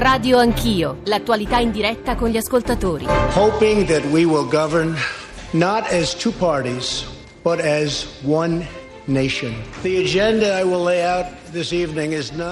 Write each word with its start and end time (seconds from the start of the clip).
Radio 0.00 0.38
Anch'io, 0.38 1.00
l'attualità 1.04 1.58
in 1.58 1.72
diretta 1.72 2.14
con 2.14 2.30
gli 2.30 2.38
ascoltatori. 2.38 3.04
Hoping 3.34 3.84
that 3.84 4.02
we 4.06 4.24
will 4.24 4.48
govern 4.48 4.96
not 5.52 5.84
as 5.92 6.14
two 6.14 6.32
parties, 6.32 7.04
but 7.42 7.60
as 7.60 8.06
one 8.22 8.66
nation. 9.06 9.54
The 9.82 10.00
agenda 10.00 10.58
I 10.58 10.64
will 10.64 10.82
lay 10.82 11.04
out 11.04 11.26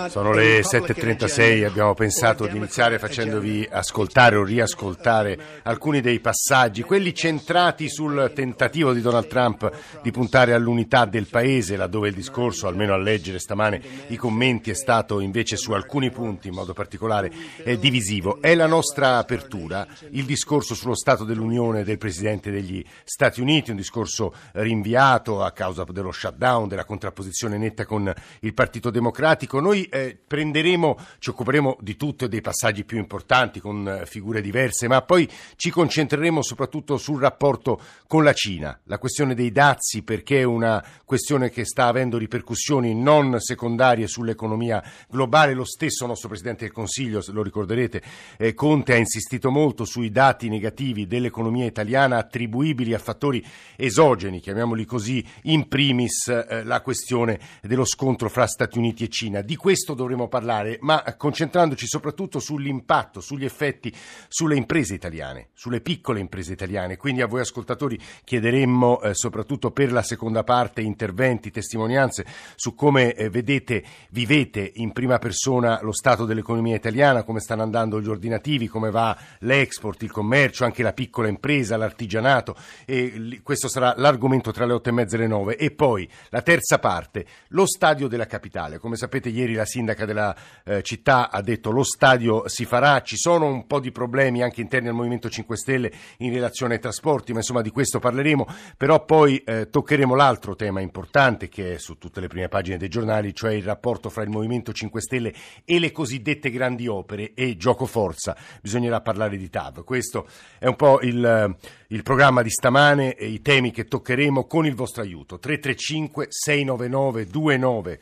sono 0.08 0.32
le 0.32 0.60
7.36 0.62 1.64
abbiamo 1.64 1.94
pensato 1.94 2.48
di 2.48 2.56
iniziare 2.56 2.98
facendovi 2.98 3.66
ascoltare 3.70 4.34
o 4.34 4.42
riascoltare 4.42 5.38
alcuni 5.62 6.00
dei 6.00 6.18
passaggi, 6.18 6.82
quelli 6.82 7.14
centrati 7.14 7.88
sul 7.88 8.32
tentativo 8.34 8.92
di 8.92 9.00
Donald 9.00 9.28
Trump 9.28 9.70
di 10.02 10.10
puntare 10.10 10.52
all'unità 10.52 11.04
del 11.04 11.26
paese, 11.26 11.76
laddove 11.76 12.08
il 12.08 12.14
discorso, 12.14 12.66
almeno 12.66 12.92
a 12.92 12.98
leggere 12.98 13.38
stamane 13.38 13.80
i 14.08 14.16
commenti, 14.16 14.70
è 14.70 14.74
stato 14.74 15.20
invece 15.20 15.56
su 15.56 15.70
alcuni 15.72 16.10
punti 16.10 16.48
in 16.48 16.54
modo 16.54 16.72
particolare 16.72 17.30
divisivo. 17.78 18.40
È 18.40 18.54
la 18.56 18.66
nostra 18.66 19.18
apertura, 19.18 19.86
il 20.10 20.24
discorso 20.24 20.74
sullo 20.74 20.96
Stato 20.96 21.22
dell'Unione 21.22 21.84
del 21.84 21.98
Presidente 21.98 22.50
degli 22.50 22.84
Stati 23.04 23.40
Uniti, 23.40 23.70
un 23.70 23.76
discorso 23.76 24.34
rinviato 24.54 25.44
a 25.44 25.52
causa 25.52 25.84
dello 25.84 26.10
shutdown, 26.10 26.66
della 26.66 26.84
contrapposizione 26.84 27.58
netta 27.58 27.86
con 27.86 28.12
il 28.40 28.54
Partito 28.54 28.87
Democratico. 28.90 29.60
Noi 29.60 29.84
eh, 29.84 30.18
prenderemo, 30.26 30.98
ci 31.18 31.30
occuperemo 31.30 31.76
di 31.80 31.96
tutto 31.96 32.24
e 32.24 32.28
dei 32.28 32.40
passaggi 32.40 32.84
più 32.84 32.98
importanti 32.98 33.60
con 33.60 33.86
eh, 33.88 34.06
figure 34.06 34.40
diverse, 34.40 34.88
ma 34.88 35.02
poi 35.02 35.28
ci 35.56 35.70
concentreremo 35.70 36.42
soprattutto 36.42 36.96
sul 36.96 37.20
rapporto 37.20 37.80
con 38.06 38.24
la 38.24 38.32
Cina. 38.32 38.78
La 38.84 38.98
questione 38.98 39.34
dei 39.34 39.52
dazi, 39.52 40.02
perché 40.02 40.40
è 40.40 40.44
una 40.44 40.84
questione 41.04 41.50
che 41.50 41.64
sta 41.64 41.86
avendo 41.86 42.18
ripercussioni 42.18 42.94
non 42.94 43.38
secondarie 43.38 44.06
sull'economia 44.06 44.82
globale. 45.08 45.54
Lo 45.54 45.64
stesso 45.64 46.06
nostro 46.06 46.28
Presidente 46.28 46.64
del 46.64 46.72
Consiglio, 46.72 47.22
lo 47.28 47.42
ricorderete, 47.42 48.02
eh, 48.38 48.54
Conte 48.54 48.94
ha 48.94 48.96
insistito 48.96 49.50
molto 49.50 49.84
sui 49.84 50.10
dati 50.10 50.48
negativi 50.48 51.06
dell'economia 51.06 51.66
italiana 51.66 52.16
attribuibili 52.18 52.94
a 52.94 52.98
fattori 52.98 53.44
esogeni, 53.76 54.40
chiamiamoli 54.40 54.84
così, 54.84 55.24
in 55.44 55.68
primis 55.68 56.28
eh, 56.28 56.64
la 56.64 56.80
questione 56.80 57.38
dello 57.62 57.84
scontro 57.84 58.28
fra 58.28 58.46
Stati 58.46 58.77
Uniti 58.77 58.77
e 58.86 59.08
Cina. 59.08 59.42
Di 59.42 59.56
questo 59.56 59.94
dovremo 59.94 60.28
parlare, 60.28 60.78
ma 60.80 61.02
concentrandoci 61.16 61.86
soprattutto 61.86 62.38
sull'impatto, 62.38 63.20
sugli 63.20 63.44
effetti 63.44 63.92
sulle 64.28 64.56
imprese 64.56 64.94
italiane, 64.94 65.48
sulle 65.52 65.80
piccole 65.80 66.20
imprese 66.20 66.52
italiane. 66.52 66.96
Quindi 66.96 67.22
a 67.22 67.26
voi 67.26 67.40
ascoltatori 67.40 67.98
chiederemmo 68.24 69.00
eh, 69.00 69.14
soprattutto 69.14 69.70
per 69.70 69.92
la 69.92 70.02
seconda 70.02 70.44
parte 70.44 70.80
interventi, 70.80 71.50
testimonianze 71.50 72.24
su 72.54 72.74
come 72.74 73.14
eh, 73.14 73.28
vedete, 73.30 73.82
vivete 74.10 74.70
in 74.76 74.92
prima 74.92 75.18
persona 75.18 75.80
lo 75.82 75.92
stato 75.92 76.24
dell'economia 76.24 76.76
italiana, 76.76 77.24
come 77.24 77.40
stanno 77.40 77.62
andando 77.62 78.00
gli 78.00 78.08
ordinativi, 78.08 78.68
come 78.68 78.90
va 78.90 79.16
l'export, 79.40 80.02
il 80.02 80.12
commercio, 80.12 80.64
anche 80.64 80.82
la 80.82 80.92
piccola 80.92 81.28
impresa, 81.28 81.76
l'artigianato. 81.76 82.54
E 82.84 83.40
questo 83.42 83.68
sarà 83.68 83.94
l'argomento 83.96 84.52
tra 84.52 84.66
le 84.66 84.72
otto 84.74 84.88
e 84.88 84.92
mezza 84.92 85.16
e 85.16 85.18
le 85.18 85.26
nove. 85.26 85.56
E 85.56 85.70
poi 85.70 86.08
la 86.30 86.42
terza 86.42 86.78
parte, 86.78 87.26
lo 87.48 87.66
stadio 87.66 88.08
della 88.08 88.26
capitale 88.26 88.67
capitale. 88.68 88.78
Come 88.78 88.96
sapete 88.96 89.30
ieri 89.30 89.54
la 89.54 89.64
sindaca 89.64 90.04
della 90.04 90.36
eh, 90.64 90.82
città 90.82 91.30
ha 91.30 91.40
detto 91.40 91.70
lo 91.70 91.82
stadio 91.82 92.46
si 92.46 92.64
farà, 92.64 93.00
ci 93.02 93.16
sono 93.16 93.46
un 93.46 93.66
po' 93.66 93.80
di 93.80 93.90
problemi 93.90 94.42
anche 94.42 94.60
interni 94.60 94.88
al 94.88 94.94
Movimento 94.94 95.28
5 95.28 95.56
Stelle 95.56 95.92
in 96.18 96.32
relazione 96.32 96.74
ai 96.74 96.80
trasporti, 96.80 97.32
ma 97.32 97.38
insomma 97.38 97.62
di 97.62 97.70
questo 97.70 97.98
parleremo, 97.98 98.46
però 98.76 99.04
poi 99.04 99.38
eh, 99.38 99.68
toccheremo 99.70 100.14
l'altro 100.14 100.54
tema 100.54 100.80
importante 100.80 101.48
che 101.48 101.74
è 101.74 101.78
su 101.78 101.96
tutte 101.98 102.20
le 102.20 102.28
prime 102.28 102.48
pagine 102.48 102.76
dei 102.76 102.88
giornali, 102.88 103.34
cioè 103.34 103.52
il 103.52 103.64
rapporto 103.64 104.10
fra 104.10 104.22
il 104.22 104.30
Movimento 104.30 104.72
5 104.72 105.00
Stelle 105.00 105.34
e 105.64 105.78
le 105.78 105.90
cosiddette 105.90 106.50
grandi 106.50 106.86
opere 106.86 107.32
e 107.34 107.56
gioco 107.56 107.86
forza. 107.86 108.36
Bisognerà 108.60 109.00
parlare 109.00 109.36
di 109.36 109.48
TAV. 109.48 109.84
Questo 109.84 110.26
è 110.58 110.66
un 110.66 110.76
po' 110.76 111.00
il, 111.00 111.56
il 111.88 112.02
programma 112.02 112.42
di 112.42 112.50
stamane 112.50 113.14
e 113.14 113.26
i 113.26 113.40
temi 113.40 113.70
che 113.70 113.84
toccheremo 113.84 114.46
con 114.46 114.66
il 114.66 114.74
vostro 114.74 115.02
aiuto. 115.02 115.38
335 115.38 116.26
699 116.28 117.26
2949 117.26 118.00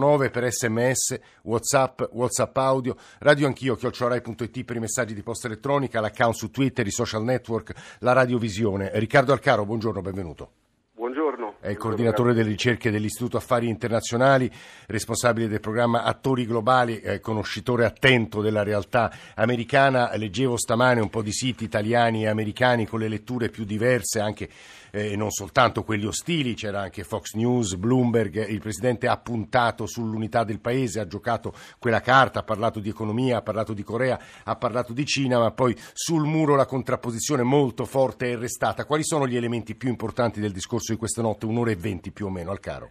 349 0.00 0.30
per 0.30 0.50
sms, 0.50 1.20
whatsapp, 1.42 2.02
whatsapp 2.12 2.56
audio, 2.56 2.96
radio 3.18 3.46
anch'io, 3.46 3.74
chiocciorai.it 3.76 4.64
per 4.64 4.76
i 4.76 4.80
messaggi 4.80 5.14
di 5.14 5.22
posta 5.22 5.46
elettronica, 5.46 6.00
l'account 6.00 6.34
su 6.34 6.50
Twitter, 6.50 6.86
i 6.86 6.90
social 6.90 7.22
network, 7.22 7.98
la 8.00 8.12
radiovisione. 8.12 8.90
Riccardo 8.94 9.32
Alcaro, 9.32 9.66
buongiorno, 9.66 10.00
benvenuto. 10.00 10.50
Buongiorno. 10.94 11.39
È 11.62 11.68
il 11.68 11.76
coordinatore 11.76 12.32
delle 12.32 12.48
ricerche 12.48 12.90
dell'Istituto 12.90 13.36
Affari 13.36 13.68
Internazionali, 13.68 14.50
responsabile 14.86 15.46
del 15.46 15.60
programma 15.60 16.04
Attori 16.04 16.46
Globali, 16.46 17.02
conoscitore 17.20 17.84
attento 17.84 18.40
della 18.40 18.62
realtà 18.62 19.12
americana. 19.34 20.16
Leggevo 20.16 20.56
stamane 20.56 21.02
un 21.02 21.10
po' 21.10 21.20
di 21.20 21.34
siti 21.34 21.64
italiani 21.64 22.22
e 22.22 22.28
americani 22.28 22.86
con 22.86 23.00
le 23.00 23.08
letture 23.08 23.50
più 23.50 23.64
diverse, 23.64 24.20
anche 24.20 24.48
eh, 24.90 25.16
non 25.16 25.30
soltanto 25.30 25.82
quelli 25.82 26.06
ostili, 26.06 26.54
c'era 26.54 26.80
anche 26.80 27.04
Fox 27.04 27.34
News, 27.34 27.74
Bloomberg, 27.74 28.48
il 28.48 28.60
Presidente 28.60 29.06
ha 29.06 29.18
puntato 29.18 29.86
sull'unità 29.86 30.44
del 30.44 30.60
Paese, 30.60 31.00
ha 31.00 31.06
giocato 31.06 31.52
quella 31.78 32.00
carta, 32.00 32.40
ha 32.40 32.42
parlato 32.42 32.80
di 32.80 32.88
economia, 32.88 33.36
ha 33.36 33.42
parlato 33.42 33.72
di 33.72 33.82
Corea, 33.82 34.18
ha 34.44 34.56
parlato 34.56 34.92
di 34.92 35.04
Cina, 35.04 35.38
ma 35.38 35.50
poi 35.50 35.76
sul 35.92 36.24
muro 36.24 36.56
la 36.56 36.66
contrapposizione 36.66 37.42
molto 37.42 37.84
forte 37.84 38.32
è 38.32 38.36
restata. 38.36 38.84
Quali 38.84 39.04
sono 39.04 39.26
gli 39.26 39.36
elementi 39.36 39.74
più 39.74 39.90
importanti 39.90 40.40
del 40.40 40.52
discorso 40.52 40.92
di 40.92 40.98
questa 40.98 41.22
notte, 41.22 41.48
un'ora 41.50 41.70
e 41.70 41.76
venti 41.76 42.10
più 42.10 42.26
o 42.26 42.30
meno, 42.30 42.50
al 42.50 42.60
caro? 42.60 42.90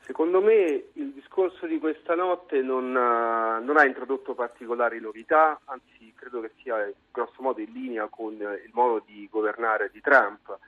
Secondo 0.00 0.40
me 0.40 0.84
il 0.94 1.12
discorso 1.12 1.66
di 1.66 1.78
questa 1.78 2.14
notte 2.14 2.60
non 2.60 2.96
ha, 2.96 3.58
non 3.58 3.76
ha, 3.76 3.84
introdotto 3.84 4.34
particolari 4.34 5.00
novità, 5.00 5.60
anzi 5.66 6.12
credo 6.16 6.40
che 6.40 6.50
sia 6.60 6.90
grosso 7.10 7.40
modo 7.40 7.60
in 7.60 7.72
linea 7.72 8.08
con 8.08 8.32
il 8.32 8.70
modo 8.72 9.02
di 9.06 9.28
governare 9.30 9.90
di 9.92 10.00
Trump 10.00 10.58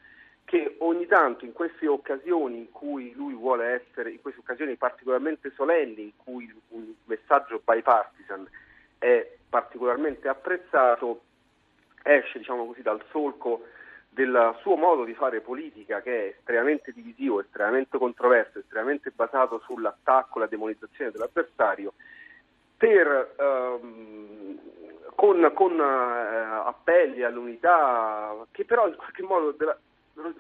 che 0.45 0.77
ogni 0.81 1.07
tanto 1.07 1.45
in 1.45 1.53
queste 1.53 1.87
occasioni 1.89 2.59
in 2.59 2.71
cui 2.71 3.13
lui 3.15 3.35
vuole 3.35 3.83
essere, 3.83 4.11
in 4.11 4.21
queste 4.21 4.41
occasioni 4.41 4.77
particolarmente 4.77 5.51
solenni, 5.57 6.03
in 6.03 6.13
cui 6.17 6.53
un 6.69 6.93
messaggio 7.07 7.63
bipartisan 7.65 8.47
è 8.99 9.37
particolarmente 9.49 10.29
apprezzato, 10.29 11.23
esce 12.03 12.39
diciamo 12.39 12.67
così, 12.67 12.83
dal 12.83 13.03
solco 13.11 13.65
del 14.15 14.55
suo 14.61 14.77
modo 14.77 15.03
di 15.05 15.13
fare 15.13 15.41
politica 15.41 16.01
che 16.01 16.13
è 16.13 16.35
estremamente 16.39 16.93
divisivo, 16.93 17.41
estremamente 17.41 17.99
controverso, 17.99 18.61
estremamente 18.61 19.11
basato 19.11 19.61
sull'attacco, 19.67 20.39
la 20.39 20.47
demonizzazione 20.47 21.11
dell'avversario, 21.11 21.95
per, 22.77 23.35
ehm, 23.37 24.59
con, 25.17 25.51
con 25.53 25.81
eh, 25.81 25.83
appelli 25.83 27.25
all'unità 27.25 28.37
che 28.53 28.65
però 28.65 28.87
in 28.87 28.95
qualche 28.95 29.23
modo 29.23 29.51
della, 29.51 29.77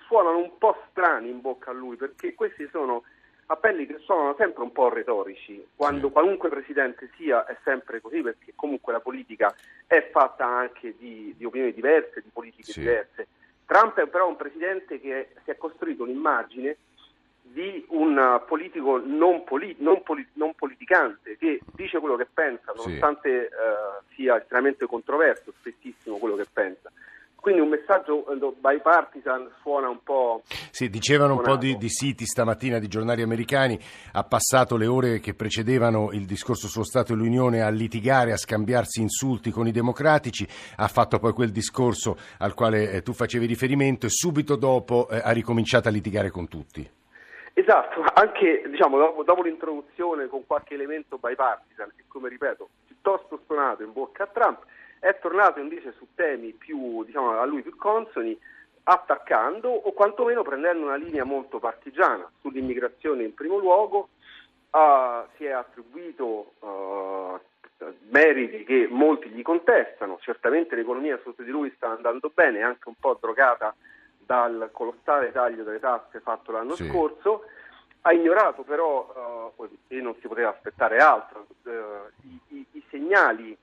suonano 0.07 0.39
un 0.39 0.57
po' 0.57 0.77
strani 0.91 1.29
in 1.29 1.41
bocca 1.41 1.71
a 1.71 1.75
lui 1.75 1.97
perché 1.97 2.35
questi 2.35 2.69
sono 2.71 3.03
appelli 3.47 3.87
che 3.87 3.99
suonano 3.99 4.37
sempre 4.39 4.63
un 4.63 4.73
po' 4.73 4.89
retorici, 4.89 5.67
quando 5.75 6.11
qualunque 6.11 6.49
presidente 6.49 7.11
sia 7.17 7.45
è 7.45 7.57
sempre 7.65 8.01
così 8.01 8.23
perché 8.23 8.53
comunque 8.55 8.93
la 8.93 9.01
politica 9.01 9.53
è 9.87 10.09
fatta 10.13 10.47
anche 10.47 10.95
di, 10.97 11.35
di 11.37 11.45
opinioni 11.45 11.75
diverse, 11.75 12.23
di 12.23 12.31
politiche 12.33 12.73
sì. 12.73 12.79
diverse. 12.79 13.27
Trump 13.67 13.99
è 13.99 14.07
però 14.07 14.29
un 14.29 14.37
presidente 14.37 15.01
che 15.01 15.31
si 15.45 15.51
è 15.51 15.57
costruito 15.57 16.03
un'immagine 16.03 16.77
di 17.43 17.85
un 17.91 18.43
politico 18.47 18.99
non, 18.99 19.45
poli- 19.45 19.77
non, 19.79 20.03
poli- 20.03 20.27
non 20.35 20.55
politicante 20.55 21.37
che 21.37 21.61
dice 21.75 21.99
quello 21.99 22.17
che 22.17 22.27
pensa, 22.33 22.73
nonostante 22.75 23.49
sì. 23.49 23.55
uh, 23.55 24.15
sia 24.15 24.41
estremamente 24.41 24.87
controverso, 24.87 25.53
spessissimo 25.59 26.17
quello 26.19 26.37
che 26.37 26.47
pensa. 26.53 26.91
Quindi 27.45 27.61
un 27.61 27.69
messaggio 27.69 28.27
eh, 28.31 28.39
bipartisan 28.39 29.51
suona 29.61 29.91
un 29.91 30.03
po'. 30.03 30.45
Sì, 30.71 30.89
dicevano 30.89 31.35
un 31.35 31.43
po' 31.43 31.57
di, 31.57 31.77
di, 31.77 31.91
siti 31.91 32.25
stamattina 32.25 32.79
di 32.79 32.89
giornali 32.89 33.21
americani, 33.21 33.79
ha 34.13 34.25
passato 34.25 34.79
le 34.79 34.87
ore 34.87 35.21
che 35.21 35.35
precedevano 35.35 36.09
il 36.13 36.25
discorso 36.25 36.69
sullo 36.69 36.87
Stato 36.87 37.13
e 37.13 37.17
l'Unione 37.17 37.61
a 37.61 37.69
litigare, 37.69 38.33
a 38.33 38.39
scambiarsi 38.39 39.03
insulti 39.03 39.51
con 39.51 39.67
i 39.67 39.73
democratici, 39.73 40.49
ha 40.77 40.89
fatto 40.89 41.19
poi 41.19 41.35
quel 41.35 41.51
discorso 41.51 42.17
al 42.39 42.55
quale 42.55 42.91
eh, 42.91 43.03
tu 43.03 43.13
facevi 43.13 43.45
riferimento 43.45 44.07
e 44.07 44.09
subito 44.09 44.57
dopo 44.57 45.07
eh, 45.11 45.21
ha 45.23 45.33
ricominciato 45.33 45.89
a 45.89 45.91
litigare 45.91 46.31
con 46.31 46.49
tutti. 46.49 46.91
Esatto, 47.53 48.03
anche 48.15 48.63
diciamo, 48.71 48.97
dopo, 48.97 49.23
dopo, 49.23 49.43
l'introduzione 49.43 50.29
con 50.29 50.47
qualche 50.47 50.73
elemento 50.73 51.19
bipartisan, 51.19 51.93
che 51.95 52.05
come 52.09 52.31
ripeto, 52.31 52.71
piuttosto 52.87 53.39
stonato 53.45 53.83
in 53.83 53.93
bocca 53.93 54.23
a 54.23 54.29
Trump, 54.29 54.65
è 55.05 55.19
tornato 55.19 55.61
invece 55.61 55.93
su 55.99 56.07
temi 56.15 56.53
più, 56.53 57.05
diciamo, 57.05 57.39
a 57.39 57.45
lui 57.45 57.61
più 57.61 57.77
consoni, 57.77 58.39
attaccando 58.85 59.69
o 59.69 59.93
quantomeno 59.93 60.43
prendendo 60.43 60.87
una 60.87 60.97
linea 60.97 61.25
molto 61.25 61.59
partigiana. 61.59 62.27
Sull'immigrazione 62.41 63.23
in 63.23 63.35
primo 63.35 63.59
luogo, 63.59 64.09
uh, 64.71 65.29
si 65.37 65.45
è 65.45 65.51
attribuito 65.51 66.55
uh, 66.61 67.39
meriti 68.09 68.65
che 68.65 68.89
molti 68.91 69.29
gli 69.29 69.43
contestano, 69.43 70.17
certamente 70.23 70.75
l'economia 70.75 71.21
sotto 71.23 71.43
di 71.43 71.51
lui 71.51 71.71
sta 71.77 71.91
andando 71.91 72.31
bene, 72.33 72.63
anche 72.63 72.89
un 72.89 72.95
po' 72.99 73.19
drogata 73.21 73.75
dal 74.17 74.71
colossale 74.73 75.33
taglio 75.33 75.65
delle 75.65 75.81
tasse 75.81 76.21
fatto 76.21 76.51
l'anno 76.51 76.77
sì. 76.77 76.89
scorso, 76.89 77.45
ha 78.01 78.13
ignorato 78.15 78.63
però, 78.63 79.53
uh, 79.55 79.69
e 79.89 80.01
non 80.01 80.15
si 80.19 80.29
poteva 80.29 80.49
aspettare 80.49 80.97
altro, 80.97 81.47
i, 82.23 82.41
i, 82.49 82.67
i 82.71 82.83
segnali 82.89 83.55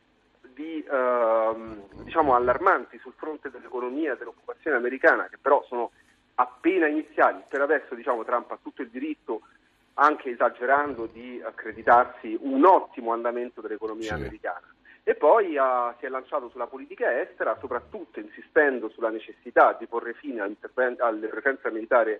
di 0.62 0.86
ehm, 0.88 1.82
diciamo 2.04 2.36
allarmanti 2.36 3.00
sul 3.00 3.14
fronte 3.18 3.50
dell'economia 3.50 4.14
e 4.14 4.18
dell'occupazione 4.18 4.78
americana, 4.78 5.28
che 5.28 5.38
però 5.42 5.64
sono 5.68 5.92
appena 6.36 6.88
iniziali. 6.88 7.42
Per 7.48 7.62
adesso 7.62 7.96
diciamo, 7.96 8.24
Trump 8.24 8.52
ha 8.52 8.60
tutto 8.62 8.84
il 8.84 8.90
diritto, 8.90 9.42
anche 9.96 10.30
esagerando, 10.30 11.08
di 11.12 11.42
accreditarsi 11.44 12.38
un 12.42 12.64
ottimo 12.66 13.12
andamento 13.12 13.62
dell'economia 13.62 14.16
sì. 14.16 14.22
americana 14.22 14.71
e 15.12 15.16
poi 15.16 15.58
ha, 15.58 15.94
si 16.00 16.06
è 16.06 16.10
lanciato 16.10 16.48
sulla 16.50 16.68
politica 16.68 17.20
estera, 17.22 17.58
soprattutto 17.60 18.22
insistendo 18.22 18.90
sulla 18.94 19.10
necessità 19.10 19.76
di 19.78 19.86
porre 19.86 20.14
fine 20.14 20.40
alle 20.40 21.28
presenze 21.28 21.70
militari 21.70 22.18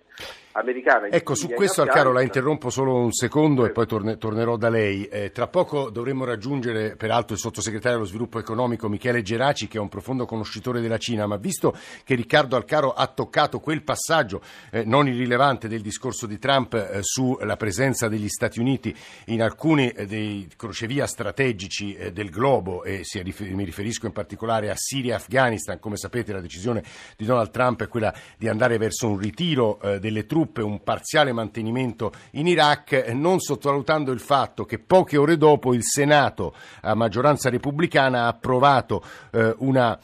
americane. 0.52 1.08
Ecco, 1.08 1.34
su 1.34 1.48
questo 1.48 1.80
Alcaro 1.80 2.12
la 2.12 2.20
interrompo 2.20 2.68
solo 2.68 2.96
un 2.96 3.12
secondo 3.12 3.62
sì. 3.62 3.70
e 3.70 3.72
poi 3.72 3.86
torne, 3.86 4.18
tornerò 4.18 4.58
da 4.58 4.68
lei. 4.68 5.06
Eh, 5.06 5.32
tra 5.32 5.46
poco 5.46 5.88
dovremmo 5.88 6.26
raggiungere 6.26 6.94
peraltro 6.94 7.32
il 7.32 7.40
sottosegretario 7.40 7.96
dello 7.96 8.08
sviluppo 8.08 8.38
economico 8.38 8.90
Michele 8.90 9.22
Geraci, 9.22 9.68
che 9.68 9.78
è 9.78 9.80
un 9.80 9.88
profondo 9.88 10.26
conoscitore 10.26 10.82
della 10.82 10.98
Cina, 10.98 11.26
ma 11.26 11.36
visto 11.36 11.74
che 12.04 12.14
Riccardo 12.14 12.56
Alcaro 12.56 12.92
ha 12.92 13.06
toccato 13.06 13.58
quel 13.60 13.82
passaggio 13.82 14.42
eh, 14.70 14.84
non 14.84 15.08
irrilevante 15.08 15.66
del 15.66 15.80
discorso 15.80 16.26
di 16.26 16.38
Trump 16.38 16.74
eh, 16.74 16.98
sulla 17.00 17.56
presenza 17.56 18.08
degli 18.08 18.28
Stati 18.28 18.60
Uniti 18.60 18.94
in 19.26 19.40
alcuni 19.40 19.88
eh, 19.88 20.04
dei 20.04 20.46
crocevia 20.56 21.06
strategici 21.06 21.94
eh, 21.94 22.12
del 22.12 22.28
globo, 22.28 22.81
E 22.84 23.04
mi 23.50 23.64
riferisco 23.64 24.06
in 24.06 24.12
particolare 24.12 24.70
a 24.70 24.74
Siria 24.76 25.12
e 25.12 25.16
Afghanistan. 25.16 25.78
Come 25.78 25.96
sapete 25.96 26.32
la 26.32 26.40
decisione 26.40 26.82
di 27.16 27.24
Donald 27.24 27.50
Trump 27.50 27.82
è 27.82 27.88
quella 27.88 28.14
di 28.36 28.48
andare 28.48 28.78
verso 28.78 29.08
un 29.08 29.18
ritiro 29.18 29.80
eh, 29.80 29.98
delle 29.98 30.26
truppe, 30.26 30.62
un 30.62 30.82
parziale 30.82 31.32
mantenimento 31.32 32.12
in 32.32 32.46
Iraq, 32.46 32.92
eh, 32.92 33.12
non 33.12 33.40
sottovalutando 33.40 34.12
il 34.12 34.20
fatto 34.20 34.64
che 34.64 34.78
poche 34.78 35.16
ore 35.16 35.36
dopo 35.36 35.74
il 35.74 35.82
Senato 35.84 36.54
a 36.82 36.94
maggioranza 36.94 37.50
repubblicana 37.50 38.24
ha 38.24 38.28
approvato 38.28 39.04
eh, 39.30 39.54
una, 39.58 39.98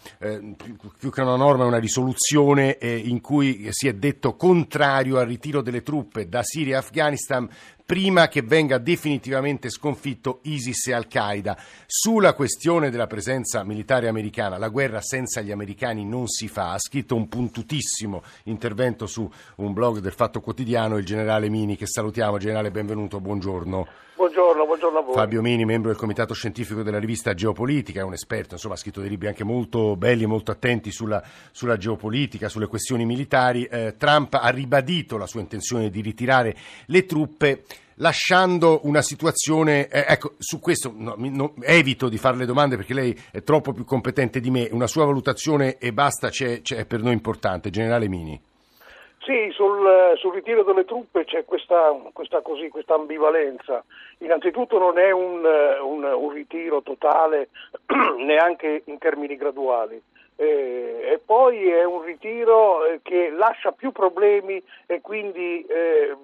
più 0.98 1.10
che 1.10 1.20
una 1.20 1.36
norma, 1.36 1.64
una 1.64 1.78
risoluzione 1.78 2.76
in 2.80 3.20
cui 3.20 3.68
si 3.70 3.88
è 3.88 3.92
detto 3.94 4.34
contrario 4.34 5.18
al 5.18 5.26
ritiro 5.26 5.62
delle 5.62 5.82
truppe 5.82 6.28
da 6.28 6.42
Siria 6.42 6.74
e 6.74 6.78
Afghanistan 6.78 7.48
prima 7.88 8.28
che 8.28 8.42
venga 8.42 8.76
definitivamente 8.76 9.70
sconfitto 9.70 10.40
ISIS 10.42 10.88
e 10.88 10.92
Al-Qaeda. 10.92 11.56
Sulla 11.86 12.34
questione 12.34 12.90
della 12.90 13.06
presenza 13.06 13.64
militare 13.64 14.08
americana, 14.08 14.58
la 14.58 14.68
guerra 14.68 15.00
senza 15.00 15.40
gli 15.40 15.50
americani 15.50 16.04
non 16.04 16.28
si 16.28 16.48
fa. 16.48 16.72
Ha 16.72 16.78
scritto 16.78 17.16
un 17.16 17.30
puntutissimo 17.30 18.22
intervento 18.44 19.06
su 19.06 19.26
un 19.56 19.72
blog 19.72 20.00
del 20.00 20.12
Fatto 20.12 20.42
Quotidiano 20.42 20.98
il 20.98 21.06
generale 21.06 21.48
Mini, 21.48 21.78
che 21.78 21.86
salutiamo. 21.86 22.36
Generale, 22.36 22.70
benvenuto, 22.70 23.20
buongiorno. 23.20 24.07
Buongiorno, 24.18 24.66
buongiorno 24.66 24.98
a 24.98 25.02
voi. 25.02 25.14
Fabio 25.14 25.40
Mini, 25.40 25.64
membro 25.64 25.90
del 25.90 25.96
comitato 25.96 26.34
scientifico 26.34 26.82
della 26.82 26.98
rivista 26.98 27.34
Geopolitica, 27.34 28.00
è 28.00 28.02
un 28.02 28.14
esperto, 28.14 28.54
insomma 28.54 28.74
ha 28.74 28.76
scritto 28.76 28.98
dei 28.98 29.10
libri 29.10 29.28
anche 29.28 29.44
molto 29.44 29.94
belli 29.94 30.24
e 30.24 30.26
molto 30.26 30.50
attenti 30.50 30.90
sulla, 30.90 31.22
sulla 31.52 31.76
geopolitica, 31.76 32.48
sulle 32.48 32.66
questioni 32.66 33.04
militari. 33.04 33.62
Eh, 33.66 33.94
Trump 33.96 34.34
ha 34.34 34.48
ribadito 34.48 35.18
la 35.18 35.28
sua 35.28 35.38
intenzione 35.38 35.88
di 35.88 36.00
ritirare 36.00 36.56
le 36.86 37.06
truppe 37.06 37.62
lasciando 37.98 38.80
una 38.82 39.02
situazione, 39.02 39.86
eh, 39.86 40.04
ecco, 40.08 40.34
su 40.38 40.58
questo 40.58 40.92
no, 40.92 41.14
no, 41.16 41.54
evito 41.60 42.08
di 42.08 42.18
fare 42.18 42.36
le 42.38 42.46
domande 42.46 42.74
perché 42.74 42.94
lei 42.94 43.16
è 43.30 43.44
troppo 43.44 43.72
più 43.72 43.84
competente 43.84 44.40
di 44.40 44.50
me, 44.50 44.68
una 44.72 44.88
sua 44.88 45.04
valutazione 45.04 45.78
e 45.78 45.92
basta 45.92 46.28
c'è, 46.28 46.60
c'è 46.60 46.86
per 46.86 47.02
noi 47.02 47.12
importante, 47.12 47.70
generale 47.70 48.08
Mini. 48.08 48.40
Sì, 49.28 49.50
sul, 49.52 50.14
sul, 50.16 50.32
ritiro 50.32 50.62
delle 50.62 50.86
truppe 50.86 51.26
c'è 51.26 51.44
questa, 51.44 51.94
questa, 52.14 52.40
così, 52.40 52.70
questa 52.70 52.94
ambivalenza. 52.94 53.84
Innanzitutto 54.20 54.78
non 54.78 54.96
è 54.96 55.10
un, 55.10 55.44
un, 55.44 56.02
un 56.02 56.32
ritiro 56.32 56.80
totale 56.80 57.50
neanche 58.24 58.84
in 58.86 58.96
termini 58.96 59.36
graduali. 59.36 60.02
Eh, 60.40 61.14
e 61.14 61.18
poi 61.18 61.68
è 61.68 61.82
un 61.82 62.02
ritiro 62.02 62.84
eh, 62.84 63.00
che 63.02 63.28
lascia 63.30 63.72
più 63.72 63.90
problemi 63.90 64.62
e 64.86 65.00
quindi 65.00 65.66
eh, 65.66 66.16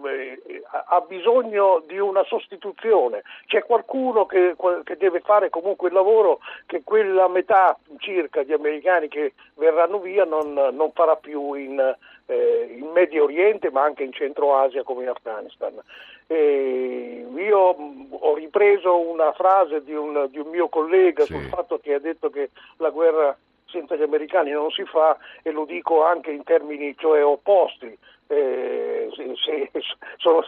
ha 0.87 1.01
bisogno 1.01 1.83
di 1.85 1.99
una 1.99 2.23
sostituzione. 2.23 3.23
C'è 3.47 3.65
qualcuno 3.65 4.25
che, 4.25 4.55
che, 4.85 4.97
deve 4.99 5.19
fare 5.19 5.51
comunque 5.51 5.89
il 5.89 5.95
lavoro 5.95 6.39
che 6.67 6.83
quella 6.85 7.27
metà 7.27 7.77
circa 7.99 8.45
di 8.45 8.53
americani 8.53 9.09
che 9.09 9.33
verranno 9.57 9.99
via 9.99 10.25
non, 10.25 10.53
non 10.53 10.93
farà 10.93 11.17
più 11.17 11.55
in, 11.55 11.81
eh, 12.27 12.77
in, 12.79 12.91
Medio 12.93 13.25
Oriente 13.25 13.73
ma 13.73 13.83
anche 13.83 14.05
in 14.05 14.13
Centro 14.13 14.55
Asia 14.55 14.85
come 14.85 15.03
in 15.03 15.09
Afghanistan. 15.09 15.73
io 16.29 17.77
ho 18.11 18.35
ripreso 18.37 18.97
una 18.97 19.33
frase 19.33 19.83
di 19.83 19.93
un, 19.93 20.29
di 20.31 20.39
un 20.39 20.51
mio 20.51 20.69
collega 20.69 21.25
sì. 21.25 21.33
sul 21.33 21.49
fatto 21.49 21.81
che 21.81 21.95
ha 21.95 21.99
detto 21.99 22.31
che 22.31 22.51
la 22.77 22.91
guerra 22.91 23.37
senza 23.75 23.97
gli 23.97 24.03
americani 24.03 24.53
non 24.53 24.71
si 24.71 24.85
fa 24.85 25.19
e 25.43 25.51
lo 25.51 25.65
dico 25.65 26.05
anche 26.05 26.31
in 26.31 26.45
termini 26.45 26.95
cioè 26.97 27.25
opposti. 27.25 27.99
Eh, 28.27 29.09
se, 29.15 29.33
se, 29.45 29.71
sono, 30.17 30.41